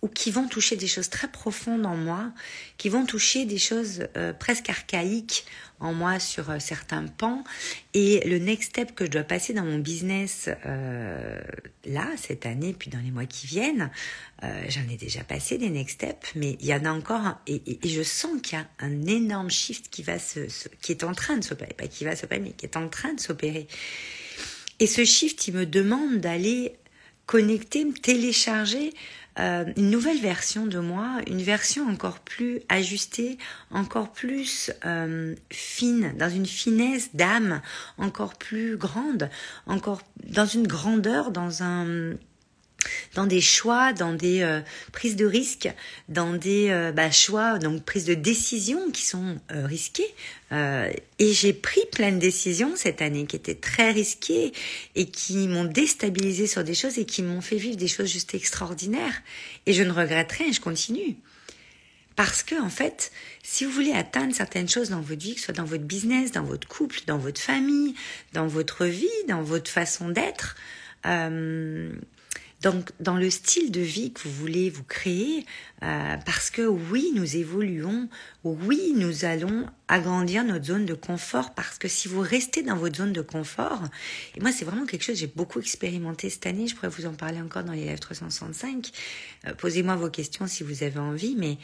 qui 0.08 0.30
vont 0.30 0.48
toucher 0.48 0.76
des 0.76 0.86
choses 0.86 1.08
très 1.08 1.28
profondes 1.28 1.86
en 1.86 1.96
moi, 1.96 2.32
qui 2.78 2.88
vont 2.88 3.06
toucher 3.06 3.44
des 3.44 3.58
choses 3.58 4.06
euh, 4.16 4.32
presque 4.32 4.68
archaïques 4.68 5.44
en 5.80 5.92
moi 5.92 6.18
sur 6.20 6.50
euh, 6.50 6.58
certains 6.58 7.06
pans. 7.06 7.44
Et 7.94 8.20
le 8.28 8.38
next 8.38 8.70
step 8.70 8.94
que 8.94 9.06
je 9.06 9.10
dois 9.10 9.22
passer 9.22 9.52
dans 9.52 9.64
mon 9.64 9.78
business 9.78 10.48
euh, 10.66 11.40
là, 11.84 12.08
cette 12.16 12.46
année, 12.46 12.74
puis 12.78 12.90
dans 12.90 12.98
les 12.98 13.10
mois 13.10 13.26
qui 13.26 13.46
viennent, 13.46 13.90
j'en 14.42 14.82
ai 14.92 14.96
déjà 14.96 15.24
passé 15.24 15.56
des 15.56 15.70
next 15.70 15.94
steps, 15.94 16.32
mais 16.34 16.58
il 16.60 16.66
y 16.66 16.74
en 16.74 16.84
a 16.84 16.90
encore, 16.90 17.38
et, 17.46 17.62
et, 17.66 17.88
je 17.88 18.02
sens 18.02 18.32
qu'il 18.42 18.58
y 18.58 18.60
a 18.60 18.66
un 18.80 19.06
énorme 19.06 19.50
shift 19.50 19.88
qui 19.88 20.02
va 20.02 20.18
se, 20.18 20.40
qui 20.82 20.92
est 20.92 21.04
en 21.04 21.14
train 21.14 21.38
de 21.38 21.44
s'opérer, 21.44 21.72
pas 21.72 21.88
qui 21.88 22.04
va 22.04 22.14
s'opérer, 22.14 22.40
mais 22.40 22.52
qui 22.52 22.66
est 22.66 22.76
en 22.76 22.88
train 22.88 23.14
de 23.14 23.20
s'opérer. 23.20 23.66
Et 24.78 24.86
ce 24.86 25.04
shift, 25.04 25.48
il 25.48 25.54
me 25.54 25.64
demande 25.64 26.18
d'aller 26.18 26.76
connecter, 27.26 27.86
télécharger 27.92 28.92
euh, 29.38 29.64
une 29.76 29.90
nouvelle 29.90 30.20
version 30.20 30.66
de 30.66 30.78
moi, 30.78 31.18
une 31.26 31.42
version 31.42 31.86
encore 31.88 32.20
plus 32.20 32.60
ajustée, 32.70 33.36
encore 33.70 34.12
plus 34.12 34.72
euh, 34.86 35.34
fine, 35.50 36.14
dans 36.16 36.30
une 36.30 36.46
finesse 36.46 37.14
d'âme 37.14 37.60
encore 37.98 38.34
plus 38.34 38.76
grande, 38.76 39.28
encore 39.66 40.00
dans 40.24 40.46
une 40.46 40.66
grandeur, 40.66 41.32
dans 41.32 41.62
un 41.62 42.14
dans 43.14 43.26
des 43.26 43.40
choix, 43.40 43.92
dans 43.92 44.12
des 44.12 44.42
euh, 44.42 44.60
prises 44.92 45.16
de 45.16 45.26
risques, 45.26 45.68
dans 46.08 46.32
des 46.32 46.68
euh, 46.70 46.92
bah, 46.92 47.10
choix, 47.10 47.58
donc 47.58 47.84
prises 47.84 48.04
de 48.04 48.14
décisions 48.14 48.90
qui 48.90 49.04
sont 49.04 49.38
euh, 49.52 49.66
risquées. 49.66 50.14
et 50.52 51.32
j'ai 51.32 51.52
pris 51.52 51.80
plein 51.90 52.12
de 52.12 52.18
décisions 52.18 52.76
cette 52.76 53.02
année 53.02 53.26
qui 53.26 53.36
étaient 53.36 53.56
très 53.56 53.90
risquées 53.90 54.52
et 54.94 55.06
qui 55.06 55.48
m'ont 55.48 55.64
déstabilisé 55.64 56.46
sur 56.46 56.62
des 56.62 56.74
choses 56.74 56.98
et 56.98 57.04
qui 57.04 57.22
m'ont 57.22 57.40
fait 57.40 57.56
vivre 57.56 57.76
des 57.76 57.88
choses 57.88 58.10
juste 58.12 58.34
extraordinaires. 58.34 59.22
Et 59.66 59.72
je 59.72 59.82
ne 59.82 59.90
regrette 59.90 60.30
rien, 60.32 60.52
je 60.52 60.60
continue. 60.60 61.16
Parce 62.16 62.42
que, 62.42 62.60
en 62.60 62.70
fait, 62.70 63.12
si 63.42 63.64
vous 63.64 63.70
voulez 63.70 63.92
atteindre 63.92 64.34
certaines 64.34 64.68
choses 64.68 64.88
dans 64.88 65.02
votre 65.02 65.20
vie, 65.20 65.34
que 65.34 65.40
ce 65.40 65.46
soit 65.46 65.54
dans 65.54 65.64
votre 65.64 65.84
business, 65.84 66.32
dans 66.32 66.44
votre 66.44 66.66
couple, 66.66 67.00
dans 67.06 67.18
votre 67.18 67.40
famille, 67.40 67.94
dans 68.32 68.46
votre 68.46 68.86
vie, 68.86 69.06
dans 69.28 69.42
votre 69.42 69.70
façon 69.70 70.08
d'être, 70.08 70.56
donc, 72.62 72.90
dans 73.00 73.16
le 73.16 73.28
style 73.28 73.70
de 73.70 73.80
vie 73.80 74.12
que 74.12 74.22
vous 74.22 74.30
voulez 74.30 74.70
vous 74.70 74.82
créer, 74.82 75.44
euh, 75.82 76.16
parce 76.24 76.50
que 76.50 76.62
oui, 76.62 77.12
nous 77.14 77.36
évoluons, 77.36 78.08
oui, 78.44 78.94
nous 78.96 79.26
allons 79.26 79.66
agrandir 79.88 80.42
notre 80.42 80.64
zone 80.64 80.86
de 80.86 80.94
confort, 80.94 81.54
parce 81.54 81.78
que 81.78 81.86
si 81.86 82.08
vous 82.08 82.20
restez 82.20 82.62
dans 82.62 82.76
votre 82.76 82.96
zone 82.96 83.12
de 83.12 83.20
confort, 83.20 83.82
et 84.34 84.40
moi 84.40 84.52
c'est 84.52 84.64
vraiment 84.64 84.86
quelque 84.86 85.02
chose 85.02 85.16
que 85.16 85.20
j'ai 85.20 85.26
beaucoup 85.26 85.60
expérimenté 85.60 86.30
cette 86.30 86.46
année, 86.46 86.66
je 86.66 86.74
pourrais 86.74 86.88
vous 86.88 87.04
en 87.06 87.12
parler 87.12 87.40
encore 87.40 87.62
dans 87.62 87.74
les 87.74 87.84
Live 87.84 87.98
365, 87.98 88.90
euh, 89.46 89.54
posez-moi 89.54 89.94
vos 89.96 90.10
questions 90.10 90.46
si 90.46 90.62
vous 90.62 90.82
avez 90.82 90.98
envie, 90.98 91.36
mais 91.36 91.58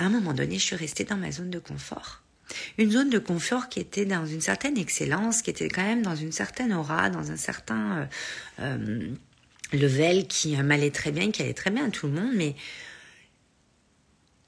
à 0.00 0.06
un 0.06 0.10
moment 0.10 0.34
donné, 0.34 0.58
je 0.58 0.64
suis 0.64 0.76
restée 0.76 1.04
dans 1.04 1.16
ma 1.16 1.30
zone 1.30 1.50
de 1.50 1.60
confort. 1.60 2.22
Une 2.78 2.90
zone 2.90 3.10
de 3.10 3.18
confort 3.18 3.68
qui 3.68 3.80
était 3.80 4.04
dans 4.04 4.26
une 4.26 4.40
certaine 4.40 4.76
excellence, 4.76 5.42
qui 5.42 5.50
était 5.50 5.68
quand 5.68 5.82
même 5.82 6.02
dans 6.02 6.16
une 6.16 6.32
certaine 6.32 6.72
aura, 6.72 7.10
dans 7.10 7.30
un 7.30 7.36
certain... 7.36 8.08
Euh, 8.58 9.14
level 9.72 10.26
qui 10.26 10.56
m'allait 10.56 10.90
très 10.90 11.12
bien, 11.12 11.30
qui 11.30 11.42
allait 11.42 11.54
très 11.54 11.70
bien 11.70 11.86
à 11.86 11.90
tout 11.90 12.06
le 12.06 12.12
monde, 12.12 12.32
mais 12.34 12.54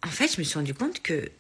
en 0.05 0.09
fait, 0.09 0.33
je 0.35 0.39
me 0.39 0.45
suis 0.45 0.59
rendu 0.59 0.75
compte 0.75 1.03
que 1.03 1.31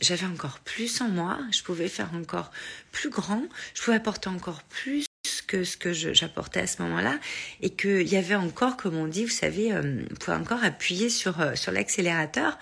j'avais 0.00 0.26
encore 0.26 0.58
plus 0.60 1.00
en 1.00 1.08
moi, 1.08 1.38
je 1.50 1.62
pouvais 1.62 1.88
faire 1.88 2.14
encore 2.14 2.50
plus 2.92 3.10
grand, 3.10 3.42
je 3.74 3.82
pouvais 3.82 3.96
apporter 3.96 4.28
encore 4.28 4.62
plus 4.62 5.06
que 5.46 5.64
ce 5.64 5.76
que 5.76 5.92
j'apportais 5.92 6.60
à 6.60 6.66
ce 6.66 6.80
moment-là, 6.82 7.18
et 7.60 7.70
qu'il 7.70 8.08
y 8.08 8.16
avait 8.16 8.34
encore, 8.34 8.76
comme 8.76 8.96
on 8.96 9.06
dit, 9.06 9.24
vous 9.24 9.30
savez, 9.30 9.72
euh, 9.72 10.02
on 10.26 10.32
encore 10.32 10.64
appuyer 10.64 11.10
sur, 11.10 11.40
euh, 11.40 11.54
sur 11.54 11.72
l'accélérateur. 11.72 12.58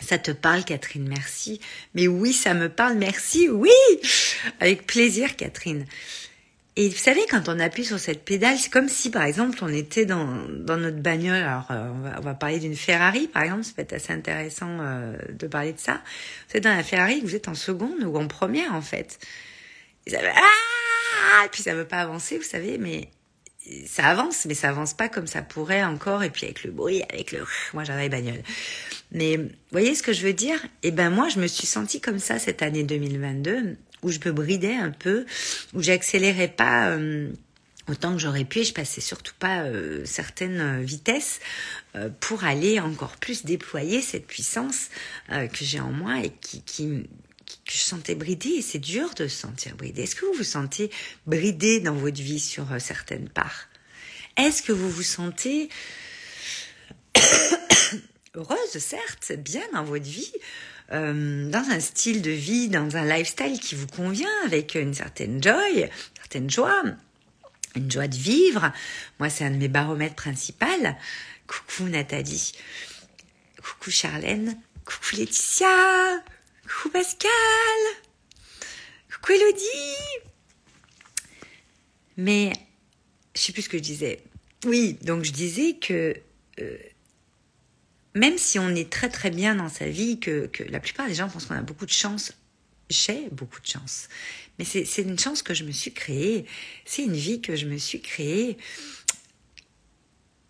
Ça 0.00 0.18
te 0.18 0.30
parle, 0.30 0.64
Catherine, 0.64 1.08
merci. 1.08 1.60
Mais 1.94 2.06
oui, 2.06 2.32
ça 2.32 2.54
me 2.54 2.68
parle, 2.68 2.96
merci, 2.96 3.48
oui 3.48 3.70
Avec 4.60 4.86
plaisir, 4.86 5.36
Catherine. 5.36 5.86
Et 6.78 6.90
vous 6.90 6.96
savez, 6.96 7.20
quand 7.30 7.48
on 7.48 7.58
appuie 7.58 7.86
sur 7.86 7.98
cette 7.98 8.22
pédale, 8.22 8.58
c'est 8.58 8.70
comme 8.70 8.90
si, 8.90 9.10
par 9.10 9.22
exemple, 9.22 9.58
on 9.62 9.68
était 9.68 10.04
dans, 10.04 10.26
dans 10.50 10.76
notre 10.76 10.98
bagnole. 10.98 11.36
Alors, 11.36 11.70
euh, 11.70 11.90
on, 11.94 12.00
va, 12.00 12.16
on, 12.18 12.20
va, 12.20 12.34
parler 12.34 12.58
d'une 12.58 12.76
Ferrari, 12.76 13.28
par 13.28 13.44
exemple. 13.44 13.64
Ça 13.64 13.72
peut 13.74 13.82
être 13.82 13.94
assez 13.94 14.12
intéressant 14.12 14.78
euh, 14.80 15.16
de 15.30 15.46
parler 15.46 15.72
de 15.72 15.78
ça. 15.78 16.02
Vous 16.50 16.58
êtes 16.58 16.64
dans 16.64 16.76
la 16.76 16.82
Ferrari, 16.82 17.22
vous 17.22 17.34
êtes 17.34 17.48
en 17.48 17.54
seconde 17.54 18.04
ou 18.04 18.16
en 18.16 18.28
première, 18.28 18.74
en 18.74 18.82
fait. 18.82 19.18
Et 20.06 20.10
ça 20.10 20.18
ah 21.38 21.48
puis 21.50 21.62
ça 21.62 21.74
veut 21.74 21.86
pas 21.86 21.98
avancer, 21.98 22.38
vous 22.38 22.44
savez, 22.44 22.78
mais 22.78 23.08
ça 23.86 24.06
avance, 24.06 24.46
mais 24.46 24.54
ça 24.54 24.68
avance 24.68 24.94
pas 24.94 25.08
comme 25.08 25.26
ça 25.26 25.42
pourrait 25.42 25.84
encore. 25.84 26.22
Et 26.22 26.30
puis 26.30 26.44
avec 26.44 26.62
le 26.64 26.70
bruit, 26.70 27.02
avec 27.10 27.32
le, 27.32 27.44
moi 27.74 27.84
j'avais 27.84 28.08
bagnole. 28.08 28.42
Mais 29.12 29.36
vous 29.36 29.48
voyez 29.72 29.94
ce 29.94 30.02
que 30.02 30.12
je 30.12 30.26
veux 30.26 30.32
dire? 30.32 30.64
Eh 30.82 30.90
ben 30.90 31.10
moi, 31.10 31.28
je 31.28 31.38
me 31.38 31.46
suis 31.46 31.66
sentie 31.66 32.00
comme 32.00 32.18
ça 32.18 32.38
cette 32.38 32.62
année 32.62 32.82
2022 32.82 33.76
où 34.02 34.10
je 34.10 34.18
me 34.24 34.32
bridais 34.32 34.74
un 34.74 34.90
peu, 34.90 35.26
où 35.74 35.82
j'accélérais 35.82 36.48
pas 36.48 36.90
euh, 36.90 37.30
autant 37.88 38.12
que 38.14 38.18
j'aurais 38.18 38.44
pu 38.44 38.60
et 38.60 38.64
je 38.64 38.72
passais 38.72 39.00
surtout 39.00 39.34
pas 39.38 39.62
euh, 39.62 40.04
certaines 40.04 40.82
vitesses 40.82 41.40
euh, 41.94 42.08
pour 42.20 42.44
aller 42.44 42.80
encore 42.80 43.16
plus 43.16 43.44
déployer 43.44 44.02
cette 44.02 44.26
puissance 44.26 44.88
que 45.28 45.64
j'ai 45.64 45.80
en 45.80 45.92
moi 45.92 46.20
et 46.24 46.30
qui, 46.30 46.62
que 46.62 47.72
je 47.72 47.76
sentais 47.76 48.14
bridée 48.14 48.50
et 48.50 48.62
c'est 48.62 48.78
dur 48.78 49.14
de 49.14 49.28
se 49.28 49.36
sentir 49.36 49.76
bridé. 49.76 50.02
Est-ce 50.02 50.16
que 50.16 50.26
vous 50.26 50.34
vous 50.34 50.44
sentez 50.44 50.90
bridé 51.26 51.80
dans 51.80 51.94
votre 51.94 52.20
vie 52.20 52.40
sur 52.40 52.66
certaines 52.80 53.28
parts? 53.28 53.68
Est-ce 54.36 54.62
que 54.62 54.72
vous 54.72 54.90
vous 54.90 55.02
sentez 55.02 55.68
heureuse, 58.34 58.78
certes, 58.78 59.32
bien 59.38 59.62
dans 59.72 59.84
votre 59.84 60.04
vie, 60.04 60.32
euh, 60.92 61.50
dans 61.50 61.68
un 61.70 61.80
style 61.80 62.22
de 62.22 62.30
vie, 62.30 62.68
dans 62.68 62.96
un 62.96 63.04
lifestyle 63.04 63.58
qui 63.58 63.74
vous 63.74 63.86
convient, 63.86 64.30
avec 64.44 64.74
une 64.74 64.94
certaine 64.94 65.42
joy, 65.42 65.82
une 65.82 65.88
certaine 66.16 66.50
joie, 66.50 66.82
une 67.74 67.90
joie 67.90 68.08
de 68.08 68.16
vivre. 68.16 68.72
Moi, 69.18 69.28
c'est 69.28 69.44
un 69.44 69.50
de 69.50 69.56
mes 69.56 69.68
baromètres 69.68 70.14
principaux. 70.14 70.66
Coucou 71.46 71.88
Nathalie, 71.88 72.52
coucou 73.62 73.90
Charlène, 73.90 74.58
coucou 74.84 75.16
Laetitia, 75.16 76.22
coucou 76.68 76.90
Pascal, 76.90 77.30
coucou 79.12 79.32
Elodie. 79.32 80.26
Mais 82.16 82.52
je 83.34 83.42
sais 83.42 83.52
plus 83.52 83.62
ce 83.62 83.68
que 83.68 83.78
je 83.78 83.82
disais. 83.82 84.22
Oui, 84.64 84.98
donc 85.02 85.22
je 85.22 85.32
disais 85.32 85.74
que 85.74 86.16
euh, 86.60 86.78
même 88.16 88.38
si 88.38 88.58
on 88.58 88.70
est 88.70 88.90
très 88.90 89.10
très 89.10 89.30
bien 89.30 89.54
dans 89.54 89.68
sa 89.68 89.88
vie, 89.88 90.18
que, 90.18 90.50
la 90.70 90.80
plupart 90.80 91.06
des 91.06 91.14
gens 91.14 91.28
pensent 91.28 91.44
qu'on 91.44 91.54
a 91.54 91.60
beaucoup 91.60 91.84
de 91.84 91.92
chance, 91.92 92.32
j'ai 92.88 93.28
beaucoup 93.30 93.60
de 93.60 93.66
chance. 93.66 94.08
Mais 94.58 94.64
c'est 94.64 95.02
une 95.02 95.18
chance 95.18 95.42
que 95.42 95.52
je 95.52 95.64
me 95.64 95.70
suis 95.70 95.92
créée, 95.92 96.46
c'est 96.86 97.04
une 97.04 97.14
vie 97.14 97.42
que 97.42 97.56
je 97.56 97.66
me 97.66 97.76
suis 97.76 98.00
créée. 98.00 98.56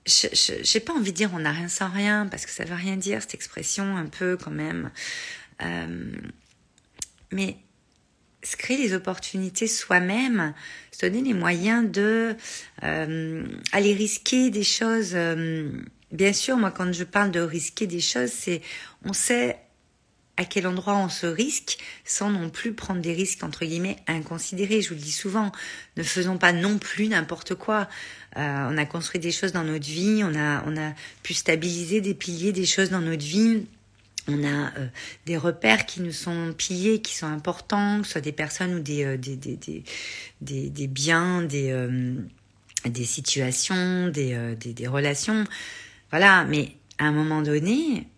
Je 0.07 0.77
n'ai 0.79 0.81
pas 0.81 0.93
envie 0.93 1.11
de 1.11 1.17
dire 1.17 1.31
on 1.35 1.41
n'a 1.41 1.51
rien 1.51 1.67
sans 1.67 1.91
rien, 1.91 2.29
parce 2.29 2.47
que 2.47 2.53
ça 2.53 2.65
veut 2.65 2.77
rien 2.77 2.97
dire, 2.97 3.21
cette 3.21 3.35
expression 3.35 3.97
un 3.97 4.07
peu 4.07 4.37
quand 4.37 4.53
même. 4.53 4.93
Euh, 5.63 6.13
mais 7.33 7.57
se 8.45 8.57
créer 8.57 8.77
les 8.77 8.95
opportunités 8.95 9.67
soi-même, 9.67 10.55
se 10.93 11.05
donner 11.05 11.21
les 11.21 11.35
moyens 11.35 11.91
de 11.91 12.37
euh, 12.85 13.45
aller 13.73 13.93
risquer 13.93 14.51
des 14.51 14.63
choses. 14.63 15.15
Euh, 15.15 15.73
bien 16.13 16.33
sûr, 16.33 16.57
moi, 16.57 16.71
quand 16.71 16.93
je 16.93 17.05
parle 17.05 17.31
de 17.31 17.41
risquer 17.41 17.87
des 17.87 18.01
choses, 18.01 18.31
c'est 18.31 18.63
on 19.05 19.13
sait 19.13 19.59
à 20.37 20.45
quel 20.45 20.67
endroit 20.67 20.97
on 20.97 21.09
se 21.09 21.27
risque 21.27 21.79
sans 22.05 22.31
non 22.31 22.51
plus 22.51 22.73
prendre 22.75 23.01
des 23.01 23.15
risques 23.15 23.43
entre 23.43 23.65
guillemets 23.65 23.97
inconsidérés. 24.07 24.83
Je 24.83 24.91
vous 24.91 24.95
le 24.95 25.01
dis 25.01 25.13
souvent, 25.13 25.51
ne 25.97 26.03
faisons 26.03 26.37
pas 26.37 26.53
non 26.53 26.79
plus 26.79 27.09
n'importe 27.09 27.55
quoi. 27.55 27.89
Euh, 28.37 28.69
on 28.71 28.77
a 28.77 28.85
construit 28.85 29.21
des 29.21 29.33
choses 29.33 29.53
dans 29.53 29.65
notre 29.65 29.87
vie, 29.87 30.23
on 30.23 30.35
a 30.35 30.63
on 30.67 30.77
a 30.77 30.93
pu 31.23 31.33
stabiliser 31.33 32.01
des 32.01 32.15
piliers, 32.15 32.53
des 32.53 32.67
choses 32.67 32.91
dans 32.91 33.01
notre 33.01 33.25
vie. 33.25 33.65
On 34.29 34.43
a 34.43 34.75
euh, 34.77 34.89
des 35.25 35.37
repères 35.37 35.87
qui 35.87 36.03
nous 36.03 36.13
sont 36.13 36.53
pillés, 36.53 37.01
qui 37.01 37.15
sont 37.15 37.29
importants, 37.29 38.01
que 38.01 38.07
ce 38.07 38.13
soit 38.13 38.21
des 38.21 38.33
personnes 38.33 38.75
ou 38.75 38.81
des, 38.81 39.05
euh, 39.05 39.17
des, 39.17 39.37
des, 39.37 39.57
des, 40.41 40.69
des, 40.69 40.87
biens, 40.89 41.43
des, 41.43 41.89
des 42.85 43.05
situations, 43.05 44.09
des, 44.09 44.57
des, 44.59 44.73
des 44.73 44.87
relations. 44.89 45.45
Voilà, 46.19 46.47
mais 46.47 46.73
à 46.97 47.05
un 47.05 47.13
moment 47.13 47.43
donné, 47.43 48.09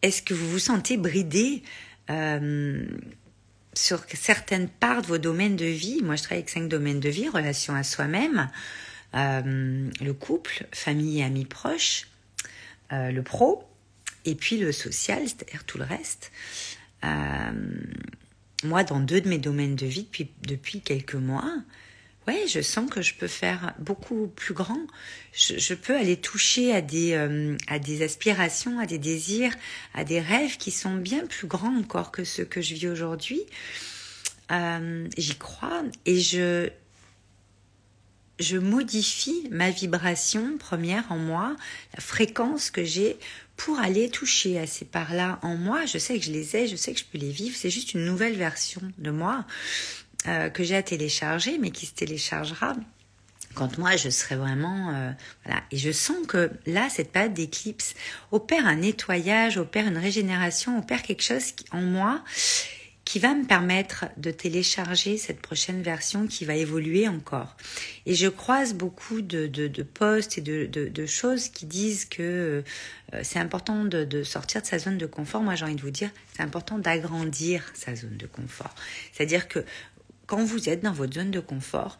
est-ce 0.00 0.22
que 0.22 0.32
vous 0.32 0.48
vous 0.48 0.58
sentez 0.58 0.96
bridé 0.96 1.62
euh, 2.08 2.86
sur 3.74 4.02
certaines 4.14 4.70
parts 4.70 5.02
de 5.02 5.08
vos 5.08 5.18
domaines 5.18 5.56
de 5.56 5.66
vie? 5.66 6.00
Moi, 6.02 6.16
je 6.16 6.22
travaille 6.22 6.38
avec 6.38 6.48
cinq 6.48 6.68
domaines 6.70 7.00
de 7.00 7.10
vie 7.10 7.28
relation 7.28 7.74
à 7.74 7.82
soi-même, 7.82 8.48
euh, 9.14 9.90
le 10.00 10.12
couple, 10.14 10.66
famille 10.72 11.20
et 11.20 11.22
amis 11.22 11.44
proches, 11.44 12.08
euh, 12.94 13.10
le 13.10 13.22
pro, 13.22 13.68
et 14.24 14.34
puis 14.34 14.56
le 14.56 14.72
social, 14.72 15.20
c'est-à-dire 15.24 15.64
tout 15.64 15.76
le 15.76 15.84
reste. 15.84 16.32
moi, 18.64 18.84
dans 18.84 19.00
deux 19.00 19.20
de 19.20 19.28
mes 19.28 19.36
domaines 19.36 19.76
de 19.76 19.84
vie 19.84 20.04
depuis, 20.04 20.30
depuis 20.48 20.80
quelques 20.80 21.14
mois, 21.14 21.52
ouais, 22.26 22.46
je 22.46 22.60
sens 22.60 22.88
que 22.90 23.02
je 23.02 23.14
peux 23.14 23.28
faire 23.28 23.74
beaucoup 23.78 24.28
plus 24.28 24.54
grand. 24.54 24.80
Je, 25.32 25.74
peux 25.74 25.96
aller 25.96 26.16
toucher 26.16 26.72
à 26.72 26.80
des, 26.80 27.12
euh, 27.12 27.56
à 27.68 27.78
des 27.78 28.02
aspirations, 28.02 28.78
à 28.78 28.86
des 28.86 28.98
désirs, 28.98 29.54
à 29.94 30.04
des 30.04 30.20
rêves 30.20 30.56
qui 30.56 30.70
sont 30.70 30.94
bien 30.96 31.26
plus 31.26 31.46
grands 31.46 31.76
encore 31.76 32.10
que 32.10 32.24
ceux 32.24 32.44
que 32.44 32.60
je 32.60 32.74
vis 32.74 32.88
aujourd'hui. 32.88 33.40
Euh, 34.50 35.08
j'y 35.16 35.36
crois 35.36 35.82
et 36.04 36.20
je, 36.20 36.68
je 38.38 38.58
modifie 38.58 39.48
ma 39.50 39.70
vibration 39.70 40.58
première 40.58 41.10
en 41.10 41.16
moi, 41.16 41.56
la 41.94 42.00
fréquence 42.00 42.70
que 42.70 42.84
j'ai 42.84 43.16
pour 43.56 43.78
aller 43.78 44.10
toucher 44.10 44.58
à 44.58 44.66
ces 44.66 44.84
parts-là 44.84 45.38
en 45.42 45.56
moi. 45.56 45.86
Je 45.86 45.98
sais 45.98 46.18
que 46.18 46.24
je 46.24 46.32
les 46.32 46.56
ai, 46.56 46.66
je 46.66 46.76
sais 46.76 46.92
que 46.92 46.98
je 46.98 47.04
peux 47.04 47.18
les 47.18 47.30
vivre. 47.30 47.56
C'est 47.56 47.70
juste 47.70 47.94
une 47.94 48.04
nouvelle 48.04 48.34
version 48.34 48.82
de 48.98 49.10
moi 49.10 49.44
euh, 50.26 50.50
que 50.50 50.62
j'ai 50.62 50.76
à 50.76 50.82
télécharger, 50.82 51.58
mais 51.58 51.70
qui 51.70 51.86
se 51.86 51.94
téléchargera 51.94 52.74
quand 53.54 53.76
moi 53.76 53.96
je 53.96 54.08
serai 54.08 54.36
vraiment 54.36 54.94
euh, 54.94 55.10
voilà 55.44 55.62
et 55.70 55.76
je 55.76 55.92
sens 55.92 56.26
que 56.26 56.50
là 56.64 56.88
cette 56.88 57.12
période 57.12 57.34
d'éclipse 57.34 57.94
opère 58.30 58.66
un 58.66 58.76
nettoyage 58.76 59.58
opère 59.58 59.86
une 59.86 59.98
régénération 59.98 60.78
opère 60.78 61.02
quelque 61.02 61.22
chose 61.22 61.52
en 61.70 61.82
moi 61.82 62.22
qui 63.04 63.18
va 63.18 63.34
me 63.34 63.44
permettre 63.44 64.06
de 64.16 64.30
télécharger 64.30 65.18
cette 65.18 65.40
prochaine 65.40 65.82
version 65.82 66.26
qui 66.26 66.44
va 66.44 66.54
évoluer 66.54 67.08
encore. 67.08 67.56
Et 68.06 68.14
je 68.14 68.28
croise 68.28 68.74
beaucoup 68.74 69.22
de, 69.22 69.46
de, 69.48 69.82
posts 69.82 70.38
et 70.38 70.40
de, 70.40 71.06
choses 71.06 71.48
qui 71.48 71.66
disent 71.66 72.04
que 72.04 72.22
euh, 72.22 72.62
c'est 73.22 73.40
important 73.40 73.84
de, 73.84 74.22
sortir 74.22 74.62
de 74.62 74.66
sa 74.66 74.78
zone 74.78 74.98
de 74.98 75.06
confort. 75.06 75.42
Moi, 75.42 75.56
j'ai 75.56 75.64
envie 75.64 75.74
de 75.74 75.82
vous 75.82 75.90
dire, 75.90 76.10
c'est 76.34 76.42
important 76.42 76.78
d'agrandir 76.78 77.70
sa 77.74 77.96
zone 77.96 78.16
de 78.16 78.26
confort. 78.26 78.74
C'est-à-dire 79.12 79.48
que 79.48 79.64
quand 80.32 80.44
vous 80.44 80.70
êtes 80.70 80.82
dans 80.82 80.94
votre 80.94 81.12
zone 81.12 81.30
de 81.30 81.40
confort, 81.40 81.98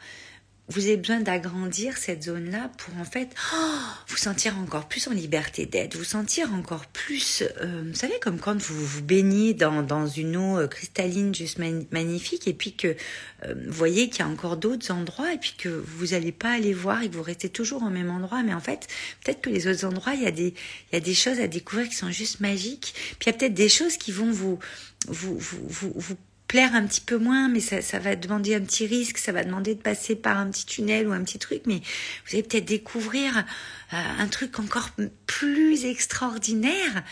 vous 0.68 0.86
avez 0.86 0.96
besoin 0.96 1.20
d'agrandir 1.20 1.98
cette 1.98 2.22
zone-là 2.22 2.70
pour 2.78 2.96
en 2.96 3.04
fait 3.04 3.28
oh, 3.54 3.78
vous 4.08 4.16
sentir 4.16 4.56
encore 4.56 4.88
plus 4.88 5.06
en 5.06 5.10
liberté 5.10 5.66
d'être, 5.66 5.98
vous 5.98 6.04
sentir 6.04 6.50
encore 6.54 6.86
plus, 6.86 7.44
euh, 7.60 7.82
vous 7.86 7.94
savez, 7.94 8.18
comme 8.22 8.38
quand 8.38 8.56
vous 8.56 8.86
vous 8.86 9.02
baignez 9.02 9.52
dans, 9.52 9.82
dans 9.82 10.06
une 10.06 10.38
eau 10.38 10.58
euh, 10.58 10.66
cristalline 10.66 11.34
juste 11.34 11.58
magnifique 11.58 12.48
et 12.48 12.54
puis 12.54 12.74
que 12.74 12.96
euh, 13.44 13.54
vous 13.66 13.74
voyez 13.74 14.08
qu'il 14.08 14.20
y 14.20 14.22
a 14.22 14.28
encore 14.28 14.56
d'autres 14.56 14.90
endroits 14.90 15.34
et 15.34 15.36
puis 15.36 15.52
que 15.58 15.68
vous 15.68 16.06
n'allez 16.06 16.32
pas 16.32 16.52
aller 16.52 16.72
voir 16.72 17.02
et 17.02 17.10
que 17.10 17.14
vous 17.14 17.22
restez 17.22 17.50
toujours 17.50 17.82
au 17.82 17.90
même 17.90 18.08
endroit, 18.08 18.42
mais 18.42 18.54
en 18.54 18.60
fait, 18.60 18.88
peut-être 19.22 19.42
que 19.42 19.50
les 19.50 19.66
autres 19.66 19.84
endroits, 19.84 20.14
il 20.14 20.22
y, 20.22 20.26
a 20.26 20.30
des, 20.30 20.54
il 20.90 20.94
y 20.94 20.96
a 20.96 21.00
des 21.00 21.12
choses 21.12 21.38
à 21.38 21.48
découvrir 21.48 21.86
qui 21.86 21.96
sont 21.96 22.10
juste 22.10 22.40
magiques, 22.40 22.94
puis 23.18 23.26
il 23.28 23.32
y 23.32 23.34
a 23.34 23.38
peut-être 23.38 23.52
des 23.52 23.68
choses 23.68 23.98
qui 23.98 24.10
vont 24.10 24.32
vous, 24.32 24.58
vous, 25.06 25.36
vous, 25.36 25.68
vous, 25.68 25.92
vous 25.94 26.16
plaire 26.52 26.75
un 26.75 26.87
petit 26.87 27.00
peu 27.00 27.16
moins, 27.16 27.49
mais 27.49 27.61
ça, 27.61 27.80
ça 27.80 27.99
va 27.99 28.14
demander 28.14 28.54
un 28.54 28.61
petit 28.61 28.85
risque, 28.85 29.16
ça 29.16 29.32
va 29.32 29.42
demander 29.42 29.75
de 29.75 29.80
passer 29.80 30.14
par 30.14 30.37
un 30.37 30.50
petit 30.50 30.66
tunnel 30.66 31.09
ou 31.09 31.12
un 31.12 31.25
petit 31.25 31.38
truc, 31.38 31.62
mais 31.64 31.76
vous 31.76 32.35
allez 32.35 32.42
peut-être 32.42 32.66
découvrir 32.66 33.38
euh, 33.38 33.97
un 34.18 34.28
truc 34.28 34.59
encore 34.59 34.90
plus 35.26 35.87
extraordinaire 35.87 37.04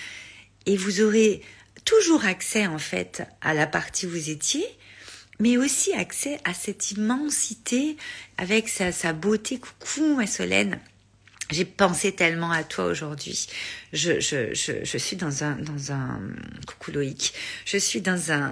et 0.66 0.76
vous 0.76 1.00
aurez 1.00 1.40
toujours 1.86 2.26
accès 2.26 2.66
en 2.66 2.78
fait 2.78 3.22
à 3.40 3.54
la 3.54 3.66
partie 3.66 4.06
où 4.06 4.10
vous 4.10 4.28
étiez, 4.28 4.66
mais 5.38 5.56
aussi 5.56 5.94
accès 5.94 6.38
à 6.44 6.52
cette 6.52 6.90
immensité 6.90 7.96
avec 8.36 8.68
sa, 8.68 8.92
sa 8.92 9.14
beauté. 9.14 9.58
Coucou 9.58 10.16
ma 10.16 10.26
Solène, 10.26 10.78
j'ai 11.50 11.64
pensé 11.64 12.12
tellement 12.12 12.50
à 12.50 12.64
toi 12.64 12.86
aujourd'hui. 12.86 13.48
Je, 13.92 14.20
suis 14.98 15.16
dans 15.16 15.44
un, 15.44 15.56
dans 15.56 16.20
coucou 16.66 16.92
Loïc, 16.92 17.34
je 17.64 17.76
suis 17.76 18.00
dans 18.00 18.32
un, 18.32 18.50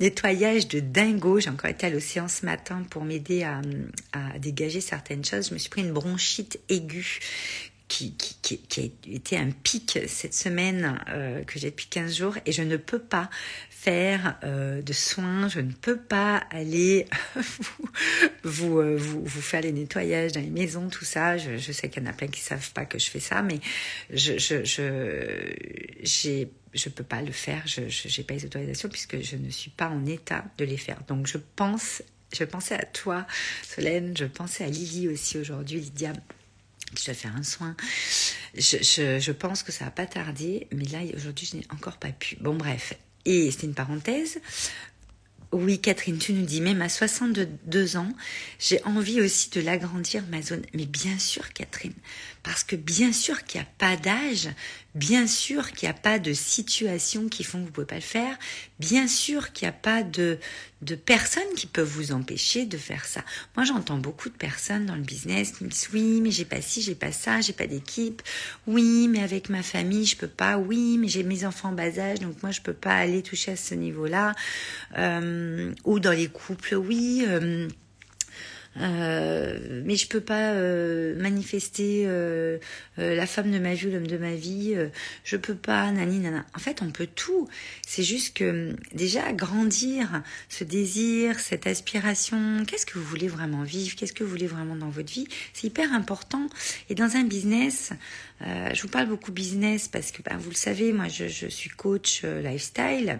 nettoyage 0.00 0.68
de 0.68 0.80
dingo. 0.80 1.40
J'ai 1.40 1.50
encore 1.50 1.70
été 1.70 1.86
à 1.86 1.90
l'océan 1.90 2.28
ce 2.28 2.46
matin 2.46 2.84
pour 2.90 3.04
m'aider 3.04 3.42
à, 3.42 3.60
dégager 4.38 4.80
certaines 4.80 5.24
choses. 5.24 5.48
Je 5.48 5.54
me 5.54 5.58
suis 5.58 5.70
pris 5.70 5.82
une 5.82 5.92
bronchite 5.92 6.60
aiguë 6.68 7.20
qui, 7.88 8.14
a 8.78 9.10
été 9.10 9.36
un 9.36 9.50
pic 9.50 9.98
cette 10.08 10.34
semaine 10.34 10.98
euh, 11.10 11.44
que 11.44 11.58
j'ai 11.58 11.70
depuis 11.70 11.86
15 11.86 12.16
jours 12.16 12.34
et 12.46 12.52
je 12.52 12.62
ne 12.62 12.76
peux 12.76 12.98
pas 12.98 13.28
euh, 13.88 14.82
de 14.82 14.92
soins, 14.92 15.48
je 15.48 15.60
ne 15.60 15.72
peux 15.72 15.98
pas 15.98 16.38
aller 16.50 17.06
vous, 18.42 18.78
euh, 18.78 18.96
vous, 18.96 19.24
vous, 19.24 19.40
faire 19.42 19.62
les 19.62 19.72
nettoyages 19.72 20.32
dans 20.32 20.40
les 20.40 20.50
maisons, 20.50 20.88
tout 20.88 21.04
ça. 21.04 21.36
Je, 21.36 21.72
sais 21.72 21.88
qu'il 21.90 22.02
y 22.02 22.06
en 22.06 22.10
a 22.10 22.12
plein 22.12 22.28
qui 22.28 22.40
savent 22.40 22.72
pas 22.72 22.84
que 22.84 22.98
je 22.98 23.10
fais 23.10 23.20
ça, 23.20 23.42
mais 23.42 23.60
je, 24.10 24.38
je, 24.38 24.64
je, 24.64 26.46
je 26.74 26.88
peux 26.88 27.04
pas 27.04 27.22
le 27.22 27.32
faire. 27.32 27.62
Je 27.66 27.82
n'ai 27.82 28.24
pas 28.24 28.34
les 28.34 28.44
autorisations 28.44 28.88
puisque 28.88 29.20
je 29.20 29.36
ne 29.36 29.50
suis 29.50 29.70
pas 29.70 29.88
en 29.88 30.06
état 30.06 30.44
de 30.58 30.64
les 30.64 30.78
faire. 30.78 31.00
Donc 31.08 31.26
je 31.26 31.38
pense, 31.56 32.02
je 32.36 32.44
pensais 32.44 32.74
à 32.74 32.84
toi, 32.84 33.26
Solène, 33.62 34.16
je 34.16 34.24
pensais 34.24 34.64
à 34.64 34.68
Lily 34.68 35.08
aussi 35.08 35.38
aujourd'hui, 35.38 35.80
Lydia 35.80 36.12
je 36.96 37.06
dois 37.06 37.14
faire 37.14 37.34
un 37.34 37.42
soin. 37.42 37.74
Je, 38.54 38.76
je, 38.76 39.18
je, 39.18 39.32
pense 39.32 39.64
que 39.64 39.72
ça 39.72 39.86
va 39.86 39.90
pas 39.90 40.06
tarder, 40.06 40.68
mais 40.70 40.84
là, 40.84 41.00
aujourd'hui, 41.16 41.44
je 41.44 41.56
n'ai 41.56 41.66
encore 41.70 41.96
pas 41.96 42.12
pu. 42.12 42.36
Bon, 42.36 42.54
bref. 42.54 42.94
Et 43.24 43.50
c'est 43.50 43.66
une 43.66 43.74
parenthèse. 43.74 44.38
Oui, 45.54 45.80
Catherine, 45.80 46.18
tu 46.18 46.32
nous 46.32 46.44
dis, 46.44 46.60
même 46.60 46.82
à 46.82 46.88
62 46.88 47.96
ans, 47.96 48.12
j'ai 48.58 48.82
envie 48.82 49.20
aussi 49.20 49.50
de 49.50 49.60
l'agrandir, 49.60 50.24
ma 50.28 50.42
zone. 50.42 50.62
Mais 50.74 50.84
bien 50.84 51.16
sûr, 51.20 51.52
Catherine, 51.52 51.94
parce 52.42 52.64
que 52.64 52.74
bien 52.74 53.12
sûr 53.12 53.44
qu'il 53.44 53.60
n'y 53.60 53.66
a 53.66 53.70
pas 53.78 53.96
d'âge, 53.96 54.48
bien 54.96 55.28
sûr 55.28 55.70
qu'il 55.70 55.88
n'y 55.88 55.94
a 55.94 55.98
pas 55.98 56.18
de 56.18 56.32
situation 56.32 57.28
qui 57.28 57.44
font 57.44 57.58
que 57.58 57.62
vous 57.62 57.68
ne 57.68 57.72
pouvez 57.72 57.86
pas 57.86 57.94
le 57.94 58.00
faire, 58.00 58.36
bien 58.78 59.06
sûr 59.06 59.52
qu'il 59.52 59.66
n'y 59.66 59.70
a 59.70 59.78
pas 59.78 60.02
de, 60.02 60.38
de 60.82 60.94
personnes 60.94 61.42
qui 61.56 61.66
peuvent 61.66 61.88
vous 61.88 62.12
empêcher 62.12 62.66
de 62.66 62.76
faire 62.76 63.04
ça. 63.04 63.22
Moi, 63.56 63.64
j'entends 63.64 63.98
beaucoup 63.98 64.28
de 64.28 64.34
personnes 64.34 64.86
dans 64.86 64.96
le 64.96 65.02
business 65.02 65.52
qui 65.52 65.64
me 65.64 65.68
disent, 65.68 65.88
oui, 65.92 66.20
mais 66.20 66.30
j'ai 66.30 66.44
pas 66.44 66.60
ci, 66.60 66.82
j'ai 66.82 66.94
pas 66.94 67.12
ça, 67.12 67.40
j'ai 67.40 67.52
pas 67.52 67.66
d'équipe, 67.66 68.22
oui, 68.66 69.08
mais 69.08 69.22
avec 69.22 69.48
ma 69.48 69.62
famille, 69.62 70.06
je 70.06 70.16
peux 70.16 70.28
pas, 70.28 70.58
oui, 70.58 70.98
mais 70.98 71.08
j'ai 71.08 71.22
mes 71.22 71.44
enfants 71.44 71.68
en 71.68 71.72
bas 71.72 71.98
âge, 71.98 72.20
donc 72.20 72.42
moi, 72.42 72.50
je 72.50 72.60
peux 72.60 72.72
pas 72.74 72.94
aller 72.94 73.22
toucher 73.22 73.52
à 73.52 73.56
ce 73.56 73.74
niveau-là. 73.74 74.34
Euh, 74.98 75.72
ou 75.84 76.00
dans 76.00 76.12
les 76.12 76.28
couples, 76.28 76.74
oui. 76.74 77.24
Euh, 77.26 77.68
euh, 78.80 79.82
mais 79.84 79.96
je 79.96 80.08
peux 80.08 80.20
pas 80.20 80.54
manifester 81.16 82.06
la 82.96 83.26
femme 83.26 83.50
de 83.50 83.58
ma 83.58 83.74
vie 83.74 83.86
ou 83.86 83.90
l'homme 83.90 84.06
de 84.06 84.18
ma 84.18 84.34
vie. 84.34 84.74
je 85.24 85.36
peux 85.36 85.54
pas, 85.54 85.90
nani, 85.92 86.18
nana. 86.18 86.44
En 86.54 86.58
fait, 86.58 86.82
on 86.82 86.90
peut 86.90 87.06
tout. 87.06 87.48
C'est 87.86 88.02
juste 88.02 88.36
que 88.36 88.74
déjà 88.92 89.32
grandir 89.32 90.22
ce 90.48 90.64
désir, 90.64 91.38
cette 91.38 91.66
aspiration. 91.66 92.64
Qu'est-ce 92.66 92.86
que 92.86 92.98
vous 92.98 93.04
voulez 93.04 93.28
vraiment 93.28 93.62
vivre 93.62 93.96
Qu'est-ce 93.96 94.12
que 94.12 94.24
vous 94.24 94.30
voulez 94.30 94.46
vraiment 94.46 94.76
dans 94.76 94.90
votre 94.90 95.12
vie 95.12 95.28
C'est 95.52 95.66
hyper 95.66 95.92
important. 95.92 96.46
Et 96.88 96.94
dans 96.94 97.16
un 97.16 97.24
business, 97.24 97.92
je 98.40 98.82
vous 98.82 98.88
parle 98.88 99.08
beaucoup 99.08 99.32
business 99.32 99.88
parce 99.88 100.10
que, 100.10 100.22
ben, 100.22 100.36
vous 100.36 100.50
le 100.50 100.56
savez, 100.56 100.92
moi, 100.92 101.08
je, 101.08 101.28
je 101.28 101.46
suis 101.46 101.70
coach 101.70 102.22
lifestyle. 102.24 103.18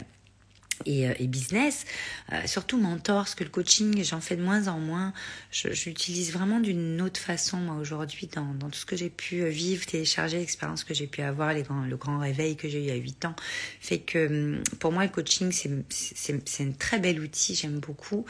Euh, 0.88 1.14
et, 1.18 1.26
business, 1.26 1.84
euh, 2.32 2.46
surtout 2.46 2.78
mentor, 2.78 3.22
parce 3.22 3.34
que 3.34 3.44
le 3.44 3.50
coaching, 3.50 4.02
j'en 4.04 4.20
fais 4.20 4.36
de 4.36 4.42
moins 4.42 4.68
en 4.68 4.78
moins. 4.78 5.12
J'utilise 5.50 6.32
vraiment 6.32 6.60
d'une 6.60 7.00
autre 7.00 7.20
façon, 7.20 7.56
moi, 7.58 7.76
aujourd'hui, 7.76 8.28
dans, 8.34 8.54
tout 8.68 8.78
ce 8.78 8.86
que 8.86 8.96
j'ai 8.96 9.10
pu 9.10 9.42
euh, 9.42 9.48
vivre, 9.48 9.86
télécharger, 9.86 10.38
l'expérience 10.38 10.84
que 10.84 10.94
j'ai 10.94 11.06
pu 11.06 11.22
avoir, 11.22 11.54
les 11.54 11.62
grands, 11.62 11.84
le 11.84 11.96
grand 11.96 12.18
réveil 12.18 12.56
que 12.56 12.68
j'ai 12.68 12.86
eu 12.86 12.90
a 12.90 12.94
8 12.94 13.24
ans, 13.26 13.36
fait 13.80 13.98
que 13.98 14.26
hum, 14.26 14.62
pour 14.78 14.92
moi, 14.92 15.04
le 15.04 15.10
coaching, 15.10 15.52
c'est 15.52 16.62
un 16.62 16.72
très 16.72 16.98
bel 16.98 17.20
outil, 17.20 17.54
j'aime 17.54 17.78
beaucoup. 17.78 18.24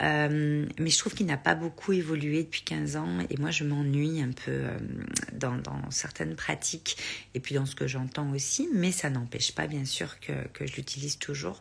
Mais 0.00 0.90
je 0.90 0.98
trouve 0.98 1.14
qu'il 1.14 1.26
n'a 1.26 1.36
pas 1.36 1.54
beaucoup 1.54 1.92
évolué 1.92 2.44
depuis 2.44 2.62
15 2.62 2.96
ans, 2.96 3.18
et 3.30 3.36
moi, 3.38 3.50
je 3.50 3.64
m'ennuie 3.64 4.22
un 4.22 4.32
peu 4.32 4.64
dans, 5.32 5.56
dans, 5.56 5.90
certaines 5.90 6.36
pratiques, 6.36 6.96
et 7.34 7.40
puis 7.40 7.54
dans 7.54 7.66
ce 7.66 7.74
que 7.74 7.86
j'entends 7.86 8.30
aussi, 8.32 8.68
mais 8.72 8.92
ça 8.92 9.10
n'empêche 9.10 9.52
pas, 9.52 9.66
bien 9.66 9.84
sûr, 9.84 10.20
que, 10.20 10.32
que 10.52 10.66
je 10.66 10.76
l'utilise 10.76 11.18
toujours 11.18 11.60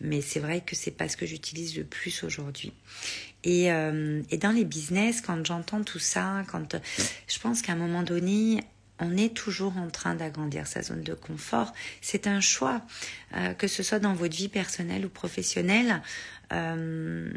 mais 0.00 0.20
c'est 0.20 0.40
vrai 0.40 0.60
que 0.60 0.76
c'est 0.76 0.90
pas 0.90 1.08
ce 1.08 1.16
que 1.16 1.26
j'utilise 1.26 1.76
le 1.76 1.84
plus 1.84 2.24
aujourd'hui. 2.24 2.72
Et, 3.44 3.72
euh, 3.72 4.22
et, 4.30 4.36
dans 4.36 4.50
les 4.50 4.64
business, 4.64 5.20
quand 5.20 5.44
j'entends 5.46 5.84
tout 5.84 6.00
ça, 6.00 6.42
quand 6.50 6.76
je 7.28 7.38
pense 7.38 7.62
qu'à 7.62 7.72
un 7.72 7.76
moment 7.76 8.02
donné, 8.02 8.60
on 9.00 9.16
est 9.16 9.34
toujours 9.34 9.76
en 9.76 9.88
train 9.88 10.14
d'agrandir 10.14 10.66
sa 10.66 10.82
zone 10.82 11.02
de 11.02 11.14
confort. 11.14 11.72
C'est 12.00 12.26
un 12.26 12.40
choix, 12.40 12.82
euh, 13.36 13.54
que 13.54 13.68
ce 13.68 13.82
soit 13.82 13.98
dans 14.00 14.14
votre 14.14 14.36
vie 14.36 14.48
personnelle 14.48 15.06
ou 15.06 15.08
professionnelle. 15.08 16.02
Euh, 16.52 17.30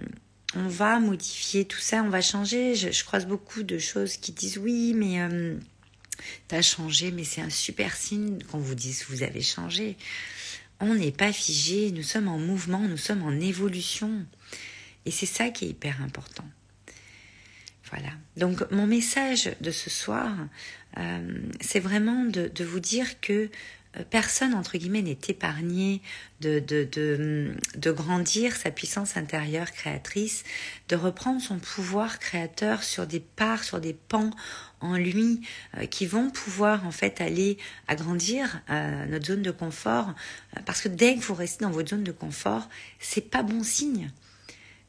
on 0.56 0.68
va 0.68 1.00
modifier 1.00 1.66
tout 1.66 1.80
ça, 1.80 2.04
on 2.04 2.10
va 2.10 2.22
changer. 2.22 2.76
Je, 2.76 3.04
croise 3.04 3.26
beaucoup 3.26 3.64
de 3.64 3.78
choses 3.78 4.18
qui 4.18 4.32
disent 4.32 4.58
oui, 4.58 4.94
mais 4.96 5.22
euh, 5.22 5.56
t'as 6.48 6.62
changé, 6.62 7.12
mais 7.12 7.24
c'est 7.24 7.42
un 7.42 7.50
super 7.50 7.96
signe 7.96 8.40
qu'on 8.52 8.60
vous 8.60 8.76
dise 8.76 9.06
vous 9.08 9.24
avez 9.24 9.42
changé 9.42 9.98
on 10.82 10.96
n'est 10.96 11.12
pas 11.12 11.32
figé, 11.32 11.92
nous 11.92 12.04
sommes 12.04 12.28
en 12.28 12.40
mouvement, 12.40 12.80
nous 12.80 12.98
sommes 12.98 13.24
en 13.24 13.40
évolution. 13.40 14.26
Et 15.06 15.12
c'est 15.12 15.26
ça 15.26 15.50
qui 15.50 15.66
est 15.66 15.70
hyper 15.70 16.02
important. 16.02 16.46
Voilà. 17.92 18.12
Donc 18.38 18.70
mon 18.72 18.88
message 18.88 19.52
de 19.62 19.72
ce 19.72 19.90
soir, 19.90 20.32
euh, 20.98 21.40
c'est 21.60 21.80
vraiment 21.80 22.24
de, 22.24 22.64
vous 22.64 22.80
dire 22.80 23.20
que 23.20 23.50
euh, 23.98 24.04
personne, 24.10 24.54
entre 24.54 24.78
guillemets, 24.78 25.02
n'est 25.02 25.18
épargné 25.28 26.02
de, 26.40 26.60
de, 26.60 26.88
de, 26.90 27.54
de, 27.76 27.92
grandir 27.92 28.56
sa 28.56 28.72
puissance 28.72 29.18
intérieure 29.18 29.72
créatrice, 29.72 30.46
de 30.88 30.96
reprendre 30.96 31.42
son 31.42 31.60
pouvoir 31.60 32.20
créateur 32.20 32.84
sur 32.84 33.06
des 33.06 33.20
parts, 33.20 33.66
sur 33.66 33.82
des 33.82 33.94
pans 33.94 34.32
en 34.82 34.96
lui 34.98 35.42
euh, 35.78 35.86
qui 35.86 36.06
vont 36.06 36.30
pouvoir 36.30 36.86
en 36.86 36.92
fait 36.92 37.22
aller 37.22 37.58
agrandir 37.88 38.62
euh, 38.70 39.06
notre 39.06 39.28
zone 39.28 39.42
de 39.42 39.52
confort. 39.52 40.14
Parce 40.66 40.82
que 40.82 40.90
dès 40.90 41.16
que 41.16 41.22
vous 41.22 41.34
restez 41.34 41.64
dans 41.64 41.72
votre 41.72 41.90
zone 41.90 42.04
de 42.04 42.12
confort 42.12 42.68
c'est 43.00 43.30
pas 43.30 43.44
bon 43.44 43.64
signe. 43.64 44.12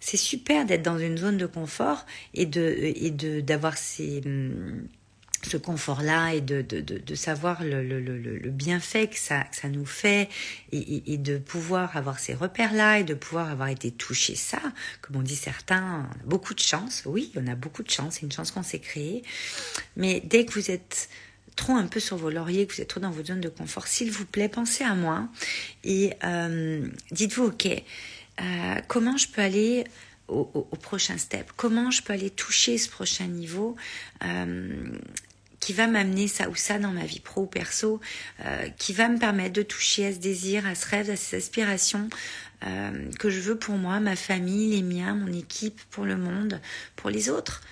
C'est 0.01 0.17
super 0.17 0.67
d'être 0.67 0.83
dans 0.83 0.99
une 0.99 1.17
zone 1.17 1.37
de 1.37 1.47
confort 1.47 2.07
et 2.35 2.47
de 2.47 2.77
et 2.81 3.11
de 3.11 3.41
d'avoir 3.41 3.79
ces 3.79 4.23
hum, 4.25 4.89
ce 5.47 5.57
confort-là 5.57 6.35
et 6.35 6.41
de, 6.41 6.63
de, 6.63 6.81
de, 6.81 7.15
savoir 7.15 7.65
le, 7.65 7.83
le, 7.83 8.01
le, 8.01 8.51
bienfait 8.51 9.09
que 9.09 9.19
ça, 9.19 9.45
ça 9.51 9.69
nous 9.69 9.85
fait 9.85 10.29
et, 10.71 11.19
de 11.19 11.39
pouvoir 11.39 11.97
avoir 11.97 12.19
ces 12.19 12.35
repères-là 12.35 13.01
et 13.01 13.05
de 13.05 13.15
pouvoir 13.15 13.51
avoir 13.51 13.69
été 13.69 13.91
touché 13.91 14.35
ça, 14.35 14.61
comme 15.01 15.17
on 15.17 15.23
dit 15.23 15.37
certains, 15.37 16.07
on 16.11 16.23
a 16.23 16.25
beaucoup 16.27 16.55
de 16.55 16.61
chance, 16.61 17.03
oui, 17.07 17.33
on 17.37 17.47
a 17.47 17.55
beaucoup 17.55 17.83
de 17.83 17.91
chance, 17.91 18.15
c'est 18.15 18.23
une 18.23 18.33
chance 18.33 18.51
qu'on 18.51 18.63
s'est 18.63 18.79
créée, 18.79 19.23
mais 19.97 20.23
dès 20.25 20.45
que 20.45 20.53
vous 20.53 20.71
êtes 20.71 21.09
trop 21.57 21.75
un 21.75 21.87
peu 21.87 22.01
sur 22.01 22.17
vos 22.17 22.31
lauriers, 22.31 22.67
que 22.67 22.75
vous 22.75 22.81
êtes 22.81 22.89
trop 22.89 23.01
dans 23.01 23.11
votre 23.11 23.29
zone 23.29 23.41
de 23.41 23.49
confort, 23.49 23.87
s'il 23.87 24.11
vous 24.11 24.25
plaît, 24.25 24.49
pensez 24.49 24.85
à 24.85 24.95
moi 24.95 25.29
et 25.85 26.13
euh, 26.25 26.87
dites-vous, 27.11 27.47
ok, 27.47 27.67
euh, 28.41 28.75
comment 28.89 29.17
je 29.17 29.29
peux 29.29 29.43
aller 29.43 29.85
au, 30.29 30.49
au, 30.55 30.77
prochain 30.77 31.19
step? 31.19 31.51
Comment 31.57 31.91
je 31.91 32.03
peux 32.03 32.13
aller 32.13 32.31
toucher 32.31 32.79
ce 32.79 32.89
prochain 32.89 33.27
niveau? 33.27 33.77
Euh, 34.25 34.93
qui 35.63 35.73
va 35.73 35.87
m'amener 35.87 36.27
ça 36.27 36.49
ou 36.49 36.57
ça 36.57 36.81
dans 36.81 36.91
ma 36.91 37.05
vie 37.05 37.21
pro 37.21 37.43
ou 37.43 37.47
perso, 37.47 38.01
euh, 38.45 38.69
qui 38.79 38.93
va 38.93 39.09
me 39.09 39.17
permettre 39.17 39.53
de 39.53 39.63
toucher 39.63 40.07
à 40.07 40.13
ce 40.13 40.19
désir, 40.19 40.67
à 40.67 40.75
ce 40.75 40.89
rêve, 40.89 41.09
à 41.09 41.15
ces 41.15 41.37
aspirations 41.37 42.11
euh, 42.67 43.09
que 43.21 43.31
je 43.31 43.39
veux 43.39 43.57
pour 43.57 43.77
moi, 43.77 44.01
ma 44.01 44.17
famille, 44.17 44.75
les 44.75 44.83
miens, 44.83 45.15
mon 45.15 45.33
équipe, 45.33 45.81
pour 45.91 46.05
le 46.05 46.17
monde, 46.17 46.61
pour 46.97 47.11
les 47.11 47.31
autres, 47.31 47.63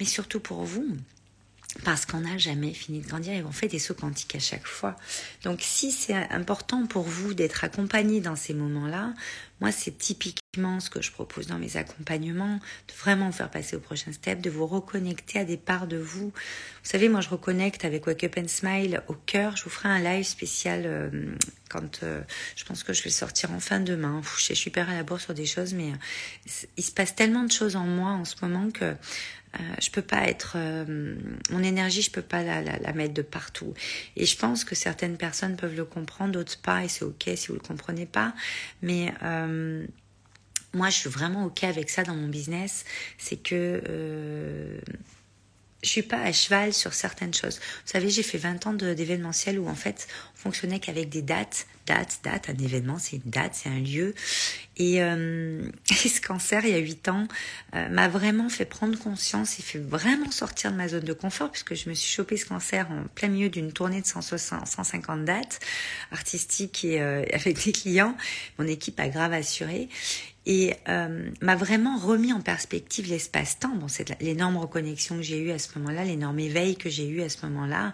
mais 0.00 0.04
surtout 0.04 0.40
pour 0.40 0.64
vous 0.64 0.96
parce 1.84 2.06
qu'on 2.06 2.22
n'a 2.22 2.38
jamais 2.38 2.72
fini 2.72 3.00
de 3.00 3.06
grandir 3.06 3.34
et 3.34 3.44
on 3.44 3.52
fait 3.52 3.68
des 3.68 3.78
sauts 3.78 3.94
quantiques 3.94 4.34
à 4.34 4.40
chaque 4.40 4.66
fois. 4.66 4.96
Donc 5.44 5.60
si 5.62 5.92
c'est 5.92 6.14
important 6.14 6.86
pour 6.86 7.04
vous 7.04 7.34
d'être 7.34 7.62
accompagné 7.62 8.20
dans 8.20 8.34
ces 8.34 8.54
moments-là, 8.54 9.12
moi 9.60 9.70
c'est 9.70 9.96
typiquement 9.96 10.47
ce 10.80 10.90
que 10.90 11.00
je 11.02 11.12
propose 11.12 11.46
dans 11.46 11.58
mes 11.58 11.76
accompagnements, 11.76 12.56
de 12.88 12.92
vraiment 12.98 13.26
vous 13.26 13.36
faire 13.36 13.50
passer 13.50 13.76
au 13.76 13.80
prochain 13.80 14.12
step, 14.12 14.40
de 14.40 14.50
vous 14.50 14.66
reconnecter 14.66 15.38
à 15.38 15.44
des 15.44 15.56
parts 15.56 15.86
de 15.86 15.96
vous. 15.96 16.28
Vous 16.28 16.90
savez, 16.90 17.08
moi 17.08 17.20
je 17.20 17.28
reconnecte 17.28 17.84
avec 17.84 18.06
Wake 18.06 18.24
Up 18.24 18.36
and 18.38 18.48
Smile 18.48 19.02
au 19.08 19.14
cœur. 19.14 19.56
Je 19.56 19.64
vous 19.64 19.70
ferai 19.70 19.88
un 19.88 20.00
live 20.00 20.24
spécial 20.24 20.82
euh, 20.84 21.10
quand 21.68 22.02
euh, 22.02 22.20
je 22.56 22.64
pense 22.64 22.82
que 22.82 22.92
je 22.92 23.02
vais 23.02 23.10
sortir 23.10 23.52
en 23.52 23.60
fin 23.60 23.80
demain. 23.80 24.20
je 24.36 24.42
suis 24.42 24.56
super 24.56 24.88
à 24.88 24.94
la 24.94 25.02
bourre 25.02 25.20
sur 25.20 25.34
des 25.34 25.46
choses, 25.46 25.74
mais 25.74 25.92
euh, 25.92 26.66
il 26.76 26.84
se 26.84 26.92
passe 26.92 27.14
tellement 27.14 27.44
de 27.44 27.52
choses 27.52 27.76
en 27.76 27.84
moi 27.84 28.10
en 28.10 28.24
ce 28.24 28.36
moment 28.42 28.70
que 28.70 28.84
euh, 28.84 29.58
je 29.80 29.90
peux 29.90 30.02
pas 30.02 30.28
être 30.28 30.58
mon 31.50 31.62
énergie 31.62 32.02
je 32.02 32.10
peux 32.10 32.20
pas 32.20 32.42
la, 32.42 32.92
mettre 32.92 33.14
de 33.14 33.22
partout 33.22 33.72
et 34.14 34.26
je 34.26 34.36
pense 34.36 34.62
que 34.62 34.74
certaines 34.74 35.16
personnes 35.16 35.56
peuvent 35.56 35.74
le 35.74 35.86
comprendre 35.86 36.32
d'autres 36.32 36.58
pas 36.60 36.84
et 36.84 36.88
c'est 36.88 37.06
ok 37.06 37.30
si 37.34 37.48
vous 37.48 37.54
le 37.54 37.60
comprenez 37.60 38.04
pas 38.04 38.34
mais 38.82 39.10
moi 40.74 40.90
je 40.90 40.96
suis 40.96 41.10
vraiment 41.10 41.46
ok 41.46 41.64
avec 41.64 41.90
ça 41.90 42.02
dans 42.04 42.14
mon 42.14 42.28
business 42.28 42.84
c'est 43.18 43.42
que 43.42 43.82
euh, 43.88 44.78
je 45.82 45.88
suis 45.88 46.02
pas 46.02 46.18
à 46.18 46.32
cheval 46.32 46.74
sur 46.74 46.92
certaines 46.92 47.32
choses. 47.32 47.58
Vous 47.58 47.92
savez, 47.92 48.10
j'ai 48.10 48.24
fait 48.24 48.38
20 48.38 48.66
ans 48.66 48.72
d'événementiel 48.72 49.60
où 49.60 49.68
en 49.68 49.76
fait, 49.76 50.08
on 50.34 50.38
fonctionnait 50.38 50.80
qu'avec 50.80 51.08
des 51.08 51.22
dates, 51.22 51.66
dates, 51.86 52.18
dates. 52.24 52.50
Un 52.50 52.64
événement, 52.64 52.98
c'est 52.98 53.16
une 53.16 53.30
date, 53.30 53.54
c'est 53.54 53.68
un 53.68 53.78
lieu. 53.78 54.14
Et, 54.76 55.00
euh, 55.02 55.70
ce 55.86 56.20
cancer, 56.20 56.64
il 56.64 56.70
y 56.70 56.74
a 56.74 56.78
8 56.78 57.08
ans, 57.08 57.28
euh, 57.76 57.88
m'a 57.90 58.08
vraiment 58.08 58.48
fait 58.48 58.64
prendre 58.64 58.98
conscience 58.98 59.60
et 59.60 59.62
fait 59.62 59.78
vraiment 59.78 60.32
sortir 60.32 60.72
de 60.72 60.76
ma 60.76 60.88
zone 60.88 61.04
de 61.04 61.12
confort 61.12 61.52
puisque 61.52 61.74
je 61.74 61.88
me 61.88 61.94
suis 61.94 62.12
chopé 62.12 62.36
ce 62.36 62.46
cancer 62.46 62.90
en 62.90 63.04
plein 63.14 63.28
milieu 63.28 63.48
d'une 63.48 63.72
tournée 63.72 64.00
de 64.00 64.06
160, 64.06 64.66
150 64.66 65.24
dates 65.24 65.60
artistiques 66.10 66.84
et 66.84 67.00
euh, 67.00 67.24
avec 67.32 67.64
des 67.64 67.72
clients. 67.72 68.16
Mon 68.58 68.66
équipe 68.66 68.98
a 68.98 69.08
grave 69.08 69.32
assuré 69.32 69.88
et 70.48 70.74
euh, 70.88 71.30
m'a 71.42 71.56
vraiment 71.56 71.98
remis 71.98 72.32
en 72.32 72.40
perspective 72.40 73.06
l'espace-temps. 73.06 73.76
Bon, 73.76 73.86
c'est 73.86 74.18
l'énorme 74.22 74.56
reconnexion 74.56 75.16
que 75.16 75.22
j'ai 75.22 75.38
eue 75.38 75.50
à 75.50 75.58
ce 75.58 75.78
moment-là, 75.78 76.04
l'énorme 76.04 76.38
éveil 76.40 76.76
que 76.76 76.88
j'ai 76.88 77.06
eu 77.06 77.20
à 77.20 77.28
ce 77.28 77.44
moment-là, 77.46 77.92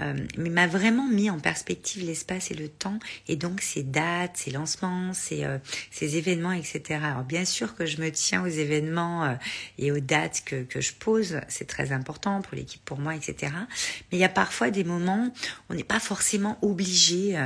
euh, 0.00 0.14
mais 0.36 0.50
m'a 0.50 0.66
vraiment 0.66 1.06
mis 1.06 1.30
en 1.30 1.38
perspective 1.38 2.04
l'espace 2.04 2.50
et 2.50 2.54
le 2.54 2.68
temps, 2.68 2.98
et 3.28 3.36
donc 3.36 3.60
ces 3.60 3.84
dates, 3.84 4.36
ces 4.36 4.50
lancements, 4.50 5.12
ces, 5.12 5.44
euh, 5.44 5.58
ces 5.92 6.16
événements, 6.16 6.50
etc. 6.50 7.00
Alors 7.04 7.22
bien 7.22 7.44
sûr 7.44 7.76
que 7.76 7.86
je 7.86 8.00
me 8.00 8.10
tiens 8.10 8.42
aux 8.42 8.48
événements 8.48 9.38
et 9.78 9.92
aux 9.92 10.00
dates 10.00 10.42
que, 10.44 10.64
que 10.64 10.80
je 10.80 10.92
pose, 10.94 11.38
c'est 11.46 11.68
très 11.68 11.92
important 11.92 12.42
pour 12.42 12.56
l'équipe, 12.56 12.84
pour 12.84 12.98
moi, 12.98 13.14
etc. 13.14 13.52
Mais 14.10 14.18
il 14.18 14.20
y 14.20 14.24
a 14.24 14.28
parfois 14.28 14.72
des 14.72 14.82
moments 14.82 15.28
où 15.28 15.72
on 15.72 15.74
n'est 15.74 15.84
pas 15.84 16.00
forcément 16.00 16.58
obligé 16.62 17.38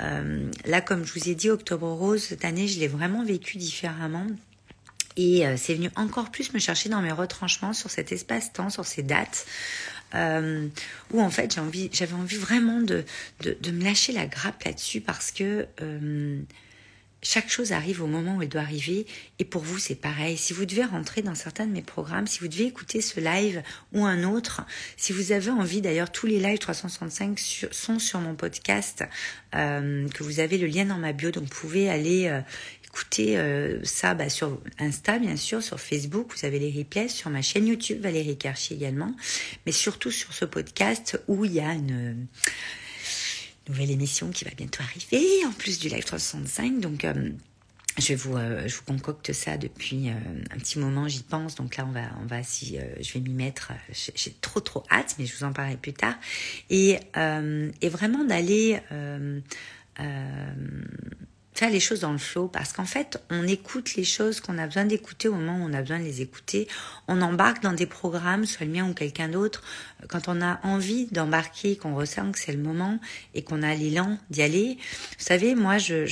là, 0.00 0.80
comme 0.80 1.04
je 1.04 1.18
vous 1.18 1.28
ai 1.28 1.34
dit, 1.34 1.50
Octobre 1.50 1.88
Rose, 1.88 2.22
cette 2.22 2.44
année, 2.44 2.68
je 2.68 2.78
l'ai 2.78 2.86
vraiment 2.86 3.24
vécu 3.24 3.58
différemment. 3.58 3.87
Et 5.16 5.46
euh, 5.46 5.56
c'est 5.56 5.74
venu 5.74 5.90
encore 5.96 6.30
plus 6.30 6.52
me 6.54 6.60
chercher 6.60 6.88
dans 6.88 7.02
mes 7.02 7.12
retranchements 7.12 7.72
sur 7.72 7.90
cet 7.90 8.12
espace-temps, 8.12 8.70
sur 8.70 8.86
ces 8.86 9.02
dates, 9.02 9.46
euh, 10.14 10.68
où 11.12 11.20
en 11.20 11.28
fait 11.28 11.54
j'ai 11.54 11.60
envie, 11.60 11.90
j'avais 11.92 12.14
envie 12.14 12.36
vraiment 12.36 12.80
de, 12.80 13.04
de, 13.40 13.70
me 13.70 13.84
lâcher 13.84 14.12
la 14.12 14.26
grappe 14.26 14.62
là-dessus 14.62 15.00
parce 15.00 15.32
que 15.32 15.66
euh, 15.82 16.40
chaque 17.20 17.50
chose 17.50 17.72
arrive 17.72 18.00
au 18.00 18.06
moment 18.06 18.36
où 18.36 18.42
elle 18.42 18.48
doit 18.48 18.62
arriver 18.62 19.06
et 19.38 19.44
pour 19.44 19.62
vous 19.62 19.78
c'est 19.78 19.96
pareil. 19.96 20.38
Si 20.38 20.52
vous 20.52 20.64
devez 20.64 20.84
rentrer 20.84 21.20
dans 21.20 21.34
certains 21.34 21.66
de 21.66 21.72
mes 21.72 21.82
programmes, 21.82 22.26
si 22.26 22.38
vous 22.38 22.48
devez 22.48 22.64
écouter 22.66 23.02
ce 23.02 23.20
live 23.20 23.62
ou 23.92 24.06
un 24.06 24.22
autre, 24.22 24.62
si 24.96 25.12
vous 25.12 25.32
avez 25.32 25.50
envie 25.50 25.82
d'ailleurs 25.82 26.10
tous 26.10 26.26
les 26.26 26.38
lives 26.38 26.58
365 26.58 27.38
sont 27.70 27.98
sur 27.98 28.20
mon 28.20 28.34
podcast 28.34 29.04
euh, 29.54 30.08
que 30.08 30.22
vous 30.22 30.40
avez 30.40 30.56
le 30.58 30.68
lien 30.68 30.86
dans 30.86 30.98
ma 30.98 31.12
bio 31.12 31.32
donc 31.32 31.44
vous 31.44 31.60
pouvez 31.60 31.90
aller 31.90 32.30
écouter 32.88 33.38
euh, 33.38 33.78
ça 33.84 34.14
bah, 34.14 34.28
sur 34.28 34.60
Insta 34.78 35.18
bien 35.18 35.36
sûr, 35.36 35.62
sur 35.62 35.78
Facebook, 35.80 36.32
vous 36.36 36.46
avez 36.46 36.58
les 36.58 36.70
replays, 36.70 37.08
sur 37.08 37.30
ma 37.30 37.42
chaîne 37.42 37.66
YouTube 37.66 38.00
Valérie 38.00 38.36
Karchi 38.36 38.74
également, 38.74 39.14
mais 39.66 39.72
surtout 39.72 40.10
sur 40.10 40.32
ce 40.32 40.44
podcast 40.44 41.22
où 41.28 41.44
il 41.44 41.52
y 41.52 41.60
a 41.60 41.72
une 41.72 42.26
nouvelle 43.68 43.90
émission 43.90 44.30
qui 44.30 44.44
va 44.44 44.50
bientôt 44.56 44.82
arriver, 44.82 45.44
en 45.46 45.52
plus 45.52 45.78
du 45.78 45.88
Live 45.88 46.04
365. 46.04 46.80
Donc, 46.80 47.04
euh, 47.04 47.30
je, 47.98 48.14
vous, 48.14 48.36
euh, 48.36 48.66
je 48.66 48.76
vous 48.76 48.82
concocte 48.82 49.32
ça 49.32 49.56
depuis 49.56 50.08
euh, 50.08 50.14
un 50.50 50.58
petit 50.58 50.78
moment, 50.78 51.08
j'y 51.08 51.22
pense. 51.22 51.54
Donc 51.54 51.76
là, 51.76 51.86
on 51.86 51.92
va, 51.92 52.10
on 52.22 52.26
va 52.26 52.42
si 52.42 52.78
je 53.00 53.12
vais 53.12 53.20
m'y 53.20 53.34
mettre. 53.34 53.72
J'ai 53.92 54.34
trop, 54.40 54.60
trop 54.60 54.84
hâte, 54.90 55.16
mais 55.18 55.26
je 55.26 55.36
vous 55.36 55.44
en 55.44 55.52
parlerai 55.52 55.76
plus 55.76 55.92
tard. 55.92 56.14
Et, 56.70 56.98
et 57.16 57.88
vraiment 57.88 58.24
d'aller 58.24 58.80
faire 61.58 61.70
les 61.70 61.80
choses 61.80 62.00
dans 62.00 62.12
le 62.12 62.18
flow 62.18 62.46
parce 62.46 62.72
qu'en 62.72 62.84
fait, 62.84 63.20
on 63.30 63.44
écoute 63.46 63.96
les 63.96 64.04
choses 64.04 64.40
qu'on 64.40 64.58
a 64.58 64.66
besoin 64.66 64.84
d'écouter 64.84 65.26
au 65.26 65.34
moment 65.34 65.56
où 65.58 65.68
on 65.68 65.72
a 65.72 65.80
besoin 65.80 65.98
de 65.98 66.04
les 66.04 66.22
écouter. 66.22 66.68
On 67.08 67.20
embarque 67.20 67.64
dans 67.64 67.72
des 67.72 67.86
programmes, 67.86 68.44
soit 68.46 68.64
le 68.64 68.70
mien 68.72 68.88
ou 68.88 68.94
quelqu'un 68.94 69.28
d'autre, 69.28 69.64
quand 70.08 70.28
on 70.28 70.40
a 70.40 70.60
envie 70.62 71.06
d'embarquer, 71.06 71.76
qu'on 71.76 71.96
ressent 71.96 72.30
que 72.30 72.38
c'est 72.38 72.52
le 72.52 72.62
moment 72.62 73.00
et 73.34 73.42
qu'on 73.42 73.64
a 73.64 73.74
l'élan 73.74 74.18
d'y 74.30 74.42
aller. 74.42 74.78
Vous 75.18 75.24
savez, 75.24 75.56
moi, 75.56 75.78
je, 75.78 76.06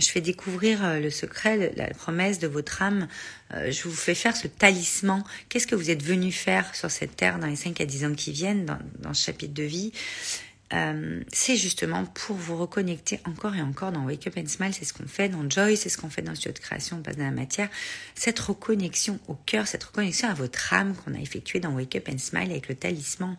fais 0.00 0.20
découvrir 0.20 0.84
euh, 0.84 1.00
le 1.00 1.08
secret, 1.08 1.72
la 1.74 1.88
promesse 1.88 2.38
de 2.38 2.46
votre 2.46 2.82
âme. 2.82 3.08
Euh, 3.54 3.70
je 3.70 3.84
vous 3.84 3.94
fais 3.94 4.14
faire 4.14 4.36
ce 4.36 4.48
talisman. 4.48 5.24
Qu'est-ce 5.48 5.66
que 5.66 5.74
vous 5.74 5.90
êtes 5.90 6.02
venu 6.02 6.30
faire 6.30 6.74
sur 6.74 6.90
cette 6.90 7.16
terre 7.16 7.38
dans 7.38 7.46
les 7.46 7.56
5 7.56 7.80
à 7.80 7.86
10 7.86 8.04
ans 8.04 8.14
qui 8.14 8.32
viennent, 8.32 8.66
dans, 8.66 8.78
dans 9.00 9.14
ce 9.14 9.24
chapitre 9.24 9.54
de 9.54 9.62
vie? 9.62 9.92
Euh, 10.72 11.20
c'est 11.32 11.56
justement 11.56 12.04
pour 12.06 12.36
vous 12.36 12.56
reconnecter 12.56 13.20
encore 13.26 13.54
et 13.54 13.60
encore 13.60 13.92
dans 13.92 14.04
Wake 14.04 14.26
Up 14.26 14.34
and 14.38 14.46
Smile, 14.48 14.72
c'est 14.72 14.84
ce 14.84 14.92
qu'on 14.92 15.06
fait 15.06 15.28
dans 15.28 15.48
Joy, 15.48 15.76
c'est 15.76 15.88
ce 15.88 15.98
qu'on 15.98 16.10
fait 16.10 16.22
dans 16.22 16.34
Studio 16.34 16.52
de 16.52 16.58
création, 16.58 16.96
on 16.98 17.02
passe 17.02 17.16
dans 17.16 17.24
la 17.24 17.30
matière, 17.30 17.68
cette 18.14 18.38
reconnexion 18.40 19.18
au 19.28 19.34
cœur, 19.34 19.66
cette 19.66 19.84
reconnexion 19.84 20.28
à 20.28 20.34
votre 20.34 20.72
âme 20.72 20.94
qu'on 20.94 21.14
a 21.14 21.18
effectuée 21.18 21.60
dans 21.60 21.70
Wake 21.70 21.96
Up 21.96 22.08
and 22.12 22.18
Smile 22.18 22.50
avec 22.50 22.68
le 22.68 22.74
talisman. 22.74 23.36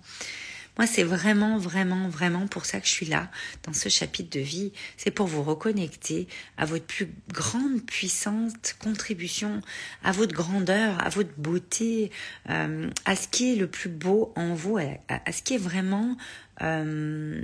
Moi, 0.77 0.87
c'est 0.87 1.03
vraiment, 1.03 1.57
vraiment, 1.57 2.09
vraiment 2.09 2.47
pour 2.47 2.65
ça 2.65 2.81
que 2.81 2.87
je 2.87 2.91
suis 2.91 3.05
là, 3.05 3.29
dans 3.63 3.71
ce 3.71 3.87
chapitre 3.87 4.37
de 4.37 4.43
vie. 4.43 4.73
C'est 4.97 5.11
pour 5.11 5.25
vous 5.25 5.41
reconnecter 5.41 6.27
à 6.57 6.65
votre 6.65 6.85
plus 6.85 7.07
grande 7.31 7.81
puissante 7.85 8.75
contribution, 8.79 9.61
à 10.03 10.11
votre 10.11 10.33
grandeur, 10.33 11.01
à 11.01 11.09
votre 11.09 11.31
beauté, 11.37 12.11
euh, 12.49 12.89
à 13.05 13.15
ce 13.15 13.29
qui 13.29 13.53
est 13.53 13.55
le 13.55 13.67
plus 13.67 13.89
beau 13.89 14.33
en 14.35 14.53
vous, 14.53 14.77
à, 14.77 15.31
ce 15.31 15.41
qui 15.41 15.55
est 15.55 15.59
vraiment... 15.59 16.17
Euh, 16.61 17.43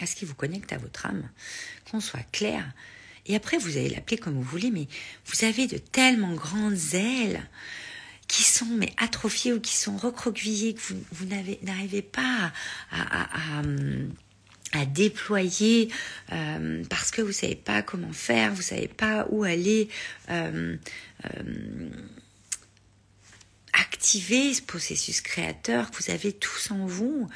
à 0.00 0.06
ce 0.06 0.14
qui 0.14 0.24
vous 0.24 0.34
connecte 0.34 0.72
à 0.72 0.78
votre 0.78 1.06
âme, 1.06 1.28
qu'on 1.90 2.00
soit 2.00 2.26
clair. 2.32 2.64
Et 3.26 3.34
après, 3.34 3.58
vous 3.58 3.76
allez 3.76 3.90
l'appeler 3.90 4.16
comme 4.16 4.34
vous 4.34 4.42
voulez, 4.42 4.70
mais 4.70 4.86
vous 5.26 5.44
avez 5.44 5.66
de 5.66 5.78
tellement 5.78 6.34
grandes 6.34 6.94
ailes 6.94 7.42
qui 8.26 8.42
sont 8.42 8.66
mais 8.66 8.92
atrophiés 8.98 9.52
ou 9.54 9.60
qui 9.60 9.74
sont 9.74 9.96
recroquevillés, 9.96 10.74
que 10.74 10.80
vous, 11.12 11.26
n'arrivez 11.62 12.02
pas 12.02 12.52
à, 12.92 13.62
déployer 14.86 15.90
euh, 16.32 16.84
parce 16.90 17.10
que 17.10 17.22
vous 17.22 17.32
savez 17.32 17.56
pas 17.56 17.82
comment 17.82 18.12
faire, 18.12 18.52
vous 18.52 18.62
savez 18.62 18.88
pas 18.88 19.26
où 19.30 19.44
aller. 19.44 19.88
Euh, 20.30 20.76
euh, 21.24 21.90
activer 23.80 24.54
ce 24.54 24.62
processus 24.62 25.20
créateur 25.20 25.90
que 25.90 26.02
vous 26.02 26.10
avez 26.10 26.32
tous 26.32 26.70
en 26.70 26.86
vous. 26.86 27.28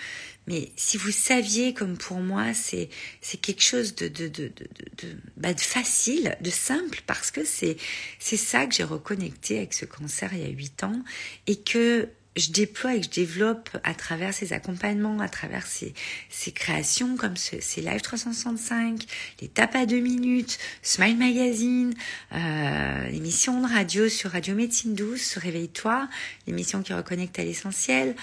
Mais 0.47 0.73
si 0.77 0.97
vous 0.97 1.13
saviez, 1.13 1.73
comme 1.73 1.97
pour 1.97 2.19
moi, 2.19 2.53
c'est 2.53 2.89
c'est 3.21 3.41
quelque 3.41 3.63
chose 3.63 3.95
de 3.95 4.09
de 4.09 4.29
de 4.29 4.49
de, 4.49 5.17
bah, 5.37 5.55
facile, 5.57 6.37
de 6.41 6.51
simple, 6.51 7.03
parce 7.07 7.31
que 7.31 7.45
c'est 7.45 7.77
c'est 8.19 8.37
ça 8.37 8.67
que 8.67 8.75
j'ai 8.75 8.85
reconnecté 8.85 9.59
avec 9.59 9.73
ce 9.73 9.85
cancer 9.85 10.31
il 10.33 10.41
y 10.41 10.45
a 10.45 10.49
huit 10.49 10.83
ans 10.83 11.01
et 11.47 11.57
que 11.57 12.09
je 12.37 12.51
déploie 12.51 12.95
et 12.95 13.01
que 13.01 13.07
je 13.07 13.11
développe 13.11 13.71
à 13.85 13.95
travers 13.95 14.33
ces 14.33 14.53
accompagnements, 14.53 15.21
à 15.21 15.29
travers 15.29 15.67
ces, 15.67 15.93
ces 16.31 16.53
créations 16.53 17.17
comme 17.17 17.37
ce, 17.37 17.61
ces 17.61 17.83
Live 17.83 18.01
365, 18.01 19.05
les 19.41 19.49
tapes 19.49 19.75
à 19.75 19.87
deux 19.87 20.01
minutes, 20.01 20.59
Smile 20.83 21.19
Magazine, 21.19 21.95
euh, 22.33 23.09
l'émission 23.09 23.61
de 23.61 23.71
radio 23.71 24.09
sur 24.09 24.31
Radio 24.31 24.55
Médecine 24.55 24.95
Douce, 24.95 25.37
Réveille-toi, 25.37 26.09
l'émission 26.47 26.83
qui 26.83 26.95
reconnecte 26.95 27.39
à 27.39 27.45
l'essentiel, 27.45 28.17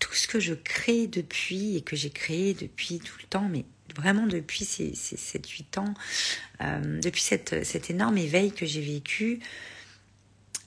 tout 0.00 0.14
ce 0.14 0.26
que 0.26 0.40
je 0.40 0.54
crée 0.54 1.06
depuis 1.06 1.76
et 1.76 1.82
que 1.82 1.94
j'ai 1.94 2.10
créé 2.10 2.54
depuis 2.54 2.98
tout 2.98 3.14
le 3.20 3.26
temps, 3.28 3.48
mais 3.48 3.64
vraiment 3.94 4.26
depuis 4.26 4.64
ces, 4.64 4.94
ces 4.94 5.16
7-8 5.16 5.78
ans, 5.78 5.94
euh, 6.62 7.00
depuis 7.00 7.22
cette, 7.22 7.64
cet 7.64 7.90
énorme 7.90 8.18
éveil 8.18 8.50
que 8.50 8.66
j'ai 8.66 8.80
vécu 8.80 9.38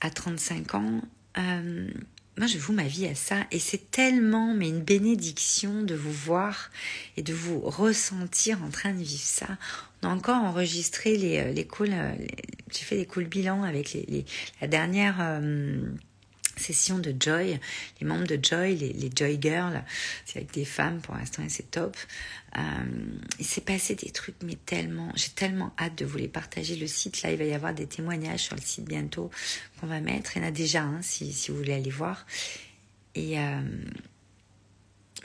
à 0.00 0.08
35 0.08 0.74
ans, 0.74 1.02
euh, 1.38 1.88
moi 2.36 2.46
je 2.46 2.58
vous 2.58 2.72
ma 2.72 2.84
vie 2.84 3.06
à 3.06 3.14
ça 3.14 3.46
et 3.50 3.58
c'est 3.58 3.90
tellement 3.90 4.54
mais 4.54 4.68
une 4.68 4.82
bénédiction 4.82 5.82
de 5.82 5.94
vous 5.94 6.12
voir 6.12 6.70
et 7.16 7.22
de 7.22 7.32
vous 7.32 7.60
ressentir 7.60 8.62
en 8.62 8.70
train 8.70 8.92
de 8.92 9.02
vivre 9.02 9.22
ça. 9.22 9.58
On 10.02 10.08
a 10.08 10.10
encore 10.10 10.42
enregistré 10.42 11.16
les, 11.16 11.38
euh, 11.38 11.52
les 11.52 11.66
calls, 11.66 11.92
euh, 11.92 12.12
j'ai 12.70 12.84
fait 12.84 12.96
des 12.96 13.06
calls 13.06 13.26
bilan 13.26 13.62
avec 13.62 13.92
les, 13.94 14.24
la 14.60 14.68
dernière 14.68 15.16
euh, 15.20 15.80
session 16.56 16.98
de 16.98 17.14
Joy, 17.18 17.58
les 18.00 18.06
membres 18.06 18.26
de 18.26 18.38
Joy, 18.42 18.76
les, 18.76 18.92
les 18.92 19.10
Joy 19.14 19.38
Girls, 19.40 19.82
c'est 20.24 20.38
avec 20.38 20.52
des 20.52 20.64
femmes 20.64 21.00
pour 21.00 21.14
l'instant 21.14 21.42
et 21.42 21.48
c'est 21.48 21.70
top. 21.70 21.96
Euh, 22.56 22.60
il 23.38 23.44
s'est 23.44 23.60
passé 23.60 23.94
des 23.94 24.10
trucs, 24.10 24.36
mais 24.42 24.56
tellement, 24.66 25.12
j'ai 25.14 25.28
tellement 25.28 25.72
hâte 25.78 25.96
de 25.96 26.04
vous 26.04 26.18
les 26.18 26.28
partager. 26.28 26.76
Le 26.76 26.86
site, 26.86 27.22
là, 27.22 27.30
il 27.30 27.38
va 27.38 27.44
y 27.44 27.52
avoir 27.52 27.74
des 27.74 27.86
témoignages 27.86 28.40
sur 28.40 28.56
le 28.56 28.62
site 28.62 28.86
bientôt 28.86 29.30
qu'on 29.80 29.86
va 29.86 30.00
mettre. 30.00 30.36
Il 30.36 30.42
y 30.42 30.44
en 30.44 30.48
a 30.48 30.52
déjà 30.52 30.82
un, 30.82 31.02
si, 31.02 31.32
si 31.32 31.50
vous 31.50 31.58
voulez 31.58 31.74
aller 31.74 31.90
voir. 31.90 32.26
Et 33.14 33.38
euh, 33.38 33.60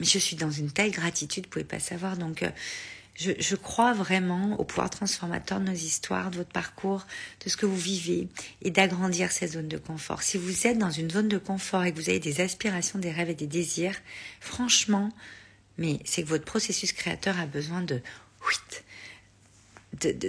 je 0.00 0.18
suis 0.18 0.36
dans 0.36 0.50
une 0.50 0.70
telle 0.70 0.90
gratitude, 0.90 1.44
vous 1.44 1.50
pouvez 1.50 1.64
pas 1.64 1.80
savoir. 1.80 2.16
Donc, 2.16 2.42
euh, 2.42 2.50
je, 3.14 3.56
crois 3.56 3.92
vraiment 3.92 4.58
au 4.58 4.64
pouvoir 4.64 4.88
transformateur 4.88 5.60
de 5.60 5.66
nos 5.66 5.72
histoires, 5.72 6.30
de 6.30 6.36
votre 6.38 6.50
parcours, 6.50 7.06
de 7.44 7.50
ce 7.50 7.56
que 7.56 7.66
vous 7.66 7.76
vivez 7.76 8.28
et 8.62 8.70
d'agrandir 8.70 9.30
ces 9.32 9.48
zones 9.48 9.68
de 9.68 9.76
confort. 9.76 10.22
Si 10.22 10.38
vous 10.38 10.66
êtes 10.66 10.78
dans 10.78 10.90
une 10.90 11.10
zone 11.10 11.28
de 11.28 11.38
confort 11.38 11.84
et 11.84 11.92
que 11.92 11.96
vous 11.96 12.08
avez 12.08 12.20
des 12.20 12.40
aspirations, 12.40 12.98
des 12.98 13.10
rêves 13.10 13.30
et 13.30 13.34
des 13.34 13.46
désirs, 13.46 13.96
franchement, 14.40 15.10
mais 15.78 15.98
c'est 16.04 16.22
que 16.22 16.28
votre 16.28 16.44
processus 16.44 16.92
créateur 16.92 17.38
a 17.38 17.46
besoin 17.46 17.82
de 17.82 18.00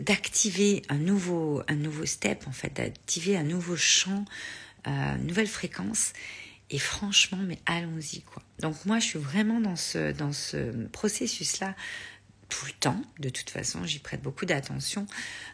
d'activer 0.01 0.83
un 0.89 0.97
nouveau 0.97 1.63
un 1.67 1.75
nouveau 1.75 2.05
step 2.05 2.45
en 2.47 2.51
fait 2.51 2.73
d'activer 2.73 3.37
un 3.37 3.43
nouveau 3.43 3.77
champ 3.77 4.25
euh, 4.87 5.15
nouvelle 5.17 5.47
fréquence 5.47 6.11
et 6.69 6.77
franchement 6.77 7.39
mais 7.41 7.57
allons-y 7.65 8.21
quoi 8.21 8.43
donc 8.59 8.75
moi 8.85 8.99
je 8.99 9.05
suis 9.05 9.19
vraiment 9.19 9.61
dans 9.61 9.77
ce 9.77 10.11
dans 10.11 10.33
ce 10.33 10.85
processus 10.89 11.59
là 11.59 11.75
tout 12.49 12.65
le 12.65 12.71
temps. 12.73 13.01
De 13.19 13.29
toute 13.29 13.49
façon, 13.49 13.85
j'y 13.85 13.99
prête 13.99 14.21
beaucoup 14.21 14.45
d'attention, 14.45 15.05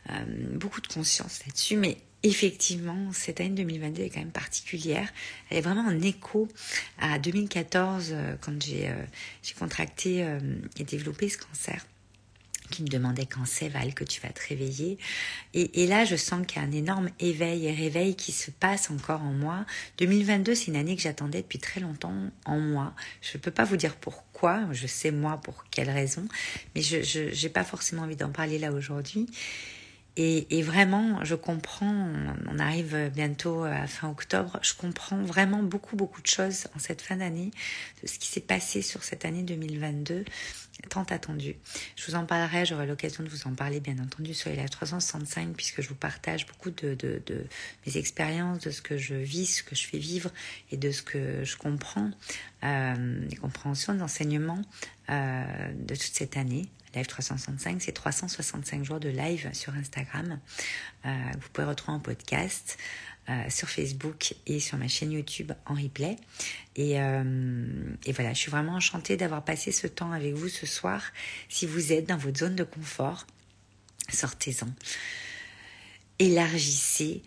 euh, 0.10 0.13
beaucoup 0.54 0.82
de 0.82 0.88
conscience 0.88 1.41
là-dessus. 1.45 1.78
Mais 1.78 1.97
effectivement, 2.23 3.12
cette 3.13 3.39
année 3.39 3.49
2022 3.49 4.04
est 4.04 4.10
quand 4.10 4.19
même 4.19 4.32
particulière. 4.32 5.10
Elle 5.49 5.58
est 5.58 5.62
vraiment 5.62 5.88
en 5.88 6.02
écho 6.02 6.47
à 6.99 7.19
2014, 7.19 8.10
euh, 8.12 8.36
quand 8.41 8.62
j'ai 8.62 8.89
euh, 8.89 8.93
contracté 9.58 10.25
et 10.78 10.84
développé 10.84 11.28
ce 11.28 11.38
cancer 11.38 11.86
qui 12.69 12.84
me 12.84 12.88
demandait 12.88 13.25
quand 13.25 13.45
c'est 13.45 13.69
Val 13.69 13.93
que 13.93 14.04
tu 14.04 14.21
vas 14.21 14.30
te 14.30 14.41
réveiller. 14.47 14.97
Et, 15.54 15.88
là, 15.88 16.06
je 16.06 16.15
sens 16.15 16.45
qu'il 16.45 16.62
y 16.62 16.65
a 16.65 16.67
un 16.67 16.71
énorme 16.71 17.10
éveil 17.19 17.67
et 17.67 17.73
réveil 17.73 18.15
qui 18.15 18.32
se 18.32 18.52
passe 18.52 18.89
encore 18.89 19.21
en 19.21 19.34
moi. 19.34 19.65
2022, 19.97 20.56
c'est 20.56 20.67
une 20.67 20.75
année 20.75 20.95
que 20.95 21.02
j'attendais 21.02 21.41
depuis 21.41 21.60
très 21.60 21.82
longtemps 21.82 22.13
en 22.45 22.60
moi. 22.60 22.93
Je 23.21 23.38
ne 23.38 23.41
peux 23.41 23.52
pas 23.52 23.63
vous 23.63 23.78
dire 23.78 23.95
pourquoi, 23.95 24.29
je 24.71 24.88
sais 24.88 25.12
moi 25.12 25.39
pour 25.43 25.65
quelle 25.71 25.89
raison, 25.89 26.28
mais 26.75 26.82
je 26.82 27.43
n'ai 27.43 27.49
pas 27.49 27.63
forcément 27.63 28.04
envie 28.04 28.15
d'en 28.15 28.32
parler 28.32 28.60
là 28.60 28.71
aujourd'hui. 28.71 29.28
Et, 30.21 30.62
vraiment, 30.63 31.23
je 31.23 31.34
comprends, 31.34 32.10
on 32.51 32.60
arrive 32.60 33.10
bientôt 33.15 33.63
à 33.63 33.88
fin 33.88 34.10
octobre, 34.10 34.60
je 34.62 34.73
comprends 34.73 35.23
vraiment 35.23 35.63
beaucoup, 35.63 35.95
beaucoup 35.95 36.21
de 36.21 36.27
choses 36.27 36.67
en 36.75 36.79
cette 36.79 37.01
fin 37.01 37.15
d'année, 37.15 37.51
de 38.03 38.08
ce 38.08 38.19
qui 38.19 38.27
s'est 38.27 38.41
passé 38.41 38.82
sur 38.82 39.05
cette 39.05 39.23
année 39.23 39.43
2022, 39.43 40.25
tant 40.89 41.03
attendue. 41.03 41.55
Je 41.95 42.05
vous 42.05 42.15
en 42.15 42.25
parlerai, 42.25 42.65
j'aurai 42.65 42.86
l'occasion 42.86 43.23
de 43.23 43.29
vous 43.29 43.47
en 43.47 43.53
parler 43.53 43.79
bien 43.79 43.97
entendu 43.97 44.34
sur 44.34 44.49
live 44.49 44.67
365, 44.67 45.55
puisque 45.55 45.82
je 45.82 45.88
vous 45.88 45.95
partage 45.95 46.45
beaucoup 46.47 46.71
de, 46.71 46.97
mes 47.88 47.95
expériences, 47.95 48.60
de 48.60 48.71
ce 48.71 48.82
que 48.82 48.97
je 48.97 49.15
vis, 49.15 49.45
ce 49.45 49.63
que 49.63 49.73
je 49.73 49.88
fais 49.88 49.99
vivre 49.99 50.32
et 50.73 50.75
de 50.75 50.91
ce 50.91 51.01
que 51.01 51.45
je 51.45 51.55
comprends, 51.55 52.12
euh, 52.65 53.25
les 53.29 53.38
compréhensions 53.38 53.93
d'enseignement 53.93 54.62
euh, 55.10 55.45
de 55.75 55.95
toute 55.95 56.13
cette 56.13 56.36
année 56.36 56.67
Live 56.95 57.06
365, 57.06 57.82
c'est 57.82 57.91
365 57.91 58.84
jours 58.84 58.99
de 58.99 59.10
live 59.10 59.49
sur 59.54 59.73
Instagram. 59.75 60.39
Euh, 61.06 61.10
vous 61.39 61.49
pouvez 61.54 61.67
retrouver 61.67 61.97
en 61.97 61.99
podcast 61.99 62.78
euh, 63.30 63.43
sur 63.49 63.69
Facebook 63.69 64.34
et 64.47 64.60
sur 64.60 64.78
ma 64.80 64.88
chaîne 64.88 65.12
YouTube 65.12 65.52
en 65.67 65.75
replay. 65.75 66.15
Euh, 66.80 67.93
et 68.06 68.12
voilà, 68.12 68.34
je 68.34 68.39
suis 68.39 68.52
vraiment 68.52 68.73
enchantée 68.73 69.17
d'avoir 69.17 69.45
passé 69.45 69.71
ce 69.71 69.86
temps 69.86 70.12
avec 70.12 70.34
vous 70.34 70.49
ce 70.49 70.65
soir. 70.65 71.04
Si 71.47 71.67
vous 71.67 71.93
êtes 71.93 72.08
dans 72.08 72.17
votre 72.17 72.39
zone 72.39 72.56
de 72.56 72.63
confort, 72.63 73.28
sortez-en. 74.12 74.69
Élargissez 76.17 77.21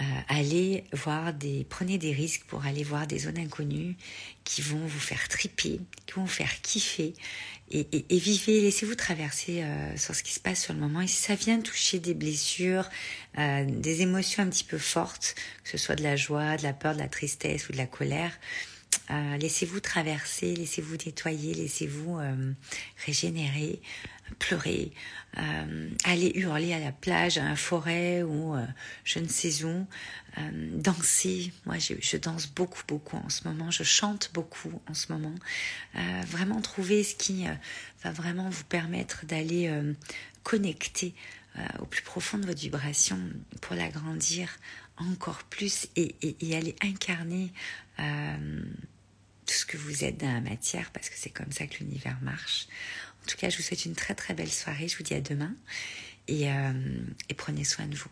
euh, 0.00 0.02
allez 0.28 0.84
voir 0.92 1.32
des, 1.32 1.66
prenez 1.68 1.98
des 1.98 2.12
risques 2.12 2.44
pour 2.44 2.66
aller 2.66 2.82
voir 2.82 3.06
des 3.06 3.20
zones 3.20 3.38
inconnues 3.38 3.96
qui 4.42 4.60
vont 4.60 4.84
vous 4.84 5.00
faire 5.00 5.28
triper, 5.28 5.80
qui 6.06 6.14
vont 6.14 6.22
vous 6.22 6.26
faire 6.26 6.60
kiffer 6.62 7.14
et, 7.70 7.86
et, 8.10 8.18
vivez, 8.18 8.60
laissez-vous 8.60 8.94
traverser 8.94 9.62
euh, 9.62 9.96
sur 9.96 10.14
ce 10.14 10.22
qui 10.22 10.32
se 10.32 10.40
passe 10.40 10.62
sur 10.62 10.74
le 10.74 10.80
moment. 10.80 11.00
Et 11.00 11.06
si 11.06 11.16
ça 11.16 11.34
vient 11.34 11.58
toucher 11.60 11.98
des 11.98 12.12
blessures, 12.12 12.88
euh, 13.38 13.64
des 13.64 14.02
émotions 14.02 14.42
un 14.42 14.48
petit 14.48 14.64
peu 14.64 14.78
fortes, 14.78 15.34
que 15.64 15.70
ce 15.70 15.78
soit 15.78 15.96
de 15.96 16.02
la 16.02 16.14
joie, 16.14 16.56
de 16.58 16.62
la 16.62 16.74
peur, 16.74 16.94
de 16.94 16.98
la 16.98 17.08
tristesse 17.08 17.68
ou 17.68 17.72
de 17.72 17.78
la 17.78 17.86
colère, 17.86 18.38
euh, 19.10 19.36
laissez-vous 19.36 19.80
traverser, 19.80 20.54
laissez-vous 20.54 20.96
nettoyer, 21.04 21.52
laissez-vous 21.52 22.18
euh, 22.18 22.52
régénérer, 23.04 23.82
pleurer, 24.38 24.92
euh, 25.36 25.90
aller 26.04 26.32
hurler 26.34 26.72
à 26.72 26.78
la 26.78 26.90
plage, 26.90 27.36
à 27.36 27.44
la 27.44 27.56
forêt 27.56 28.22
ou 28.22 28.56
je 29.04 29.18
ne 29.18 29.28
sais 29.28 29.64
où, 29.64 29.86
danser. 30.72 31.52
Moi, 31.66 31.76
je, 31.78 32.16
danse 32.16 32.46
beaucoup, 32.46 32.82
beaucoup 32.88 33.18
en 33.18 33.28
ce 33.28 33.46
moment. 33.46 33.70
Je 33.70 33.82
chante 33.82 34.30
beaucoup 34.32 34.80
en 34.88 34.94
ce 34.94 35.12
moment. 35.12 35.34
vraiment 36.26 36.60
trouver 36.62 37.04
ce 37.04 37.14
qui 37.14 37.44
va 38.02 38.10
vraiment 38.10 38.48
vous 38.48 38.64
permettre 38.64 39.26
d'aller 39.26 39.70
connecter 40.42 41.14
au 41.78 41.84
plus 41.84 42.02
profond 42.02 42.38
de 42.38 42.46
votre 42.46 42.60
vibration 42.60 43.18
pour 43.60 43.76
l'agrandir 43.76 44.48
encore 44.96 45.42
plus 45.44 45.88
et 45.96 46.14
aller 46.54 46.74
incarner 46.82 47.52
tout 49.46 49.54
ce 49.54 49.66
que 49.66 49.76
vous 49.76 50.04
êtes 50.04 50.18
dans 50.18 50.32
la 50.32 50.40
matière 50.40 50.90
parce 50.92 51.08
que 51.08 51.16
c'est 51.16 51.30
comme 51.30 51.52
ça 51.52 51.66
que 51.66 51.78
l'univers 51.78 52.18
marche. 52.22 52.66
En 53.22 53.26
tout 53.26 53.36
cas, 53.36 53.48
je 53.48 53.56
vous 53.56 53.62
souhaite 53.62 53.84
une 53.84 53.94
très 53.94 54.14
très 54.14 54.34
belle 54.34 54.50
soirée. 54.50 54.88
Je 54.88 54.96
vous 54.96 55.02
dis 55.02 55.14
à 55.14 55.20
demain 55.20 55.54
et, 56.28 56.50
euh, 56.50 56.72
et 57.28 57.34
prenez 57.34 57.64
soin 57.64 57.86
de 57.86 57.96
vous. 57.96 58.02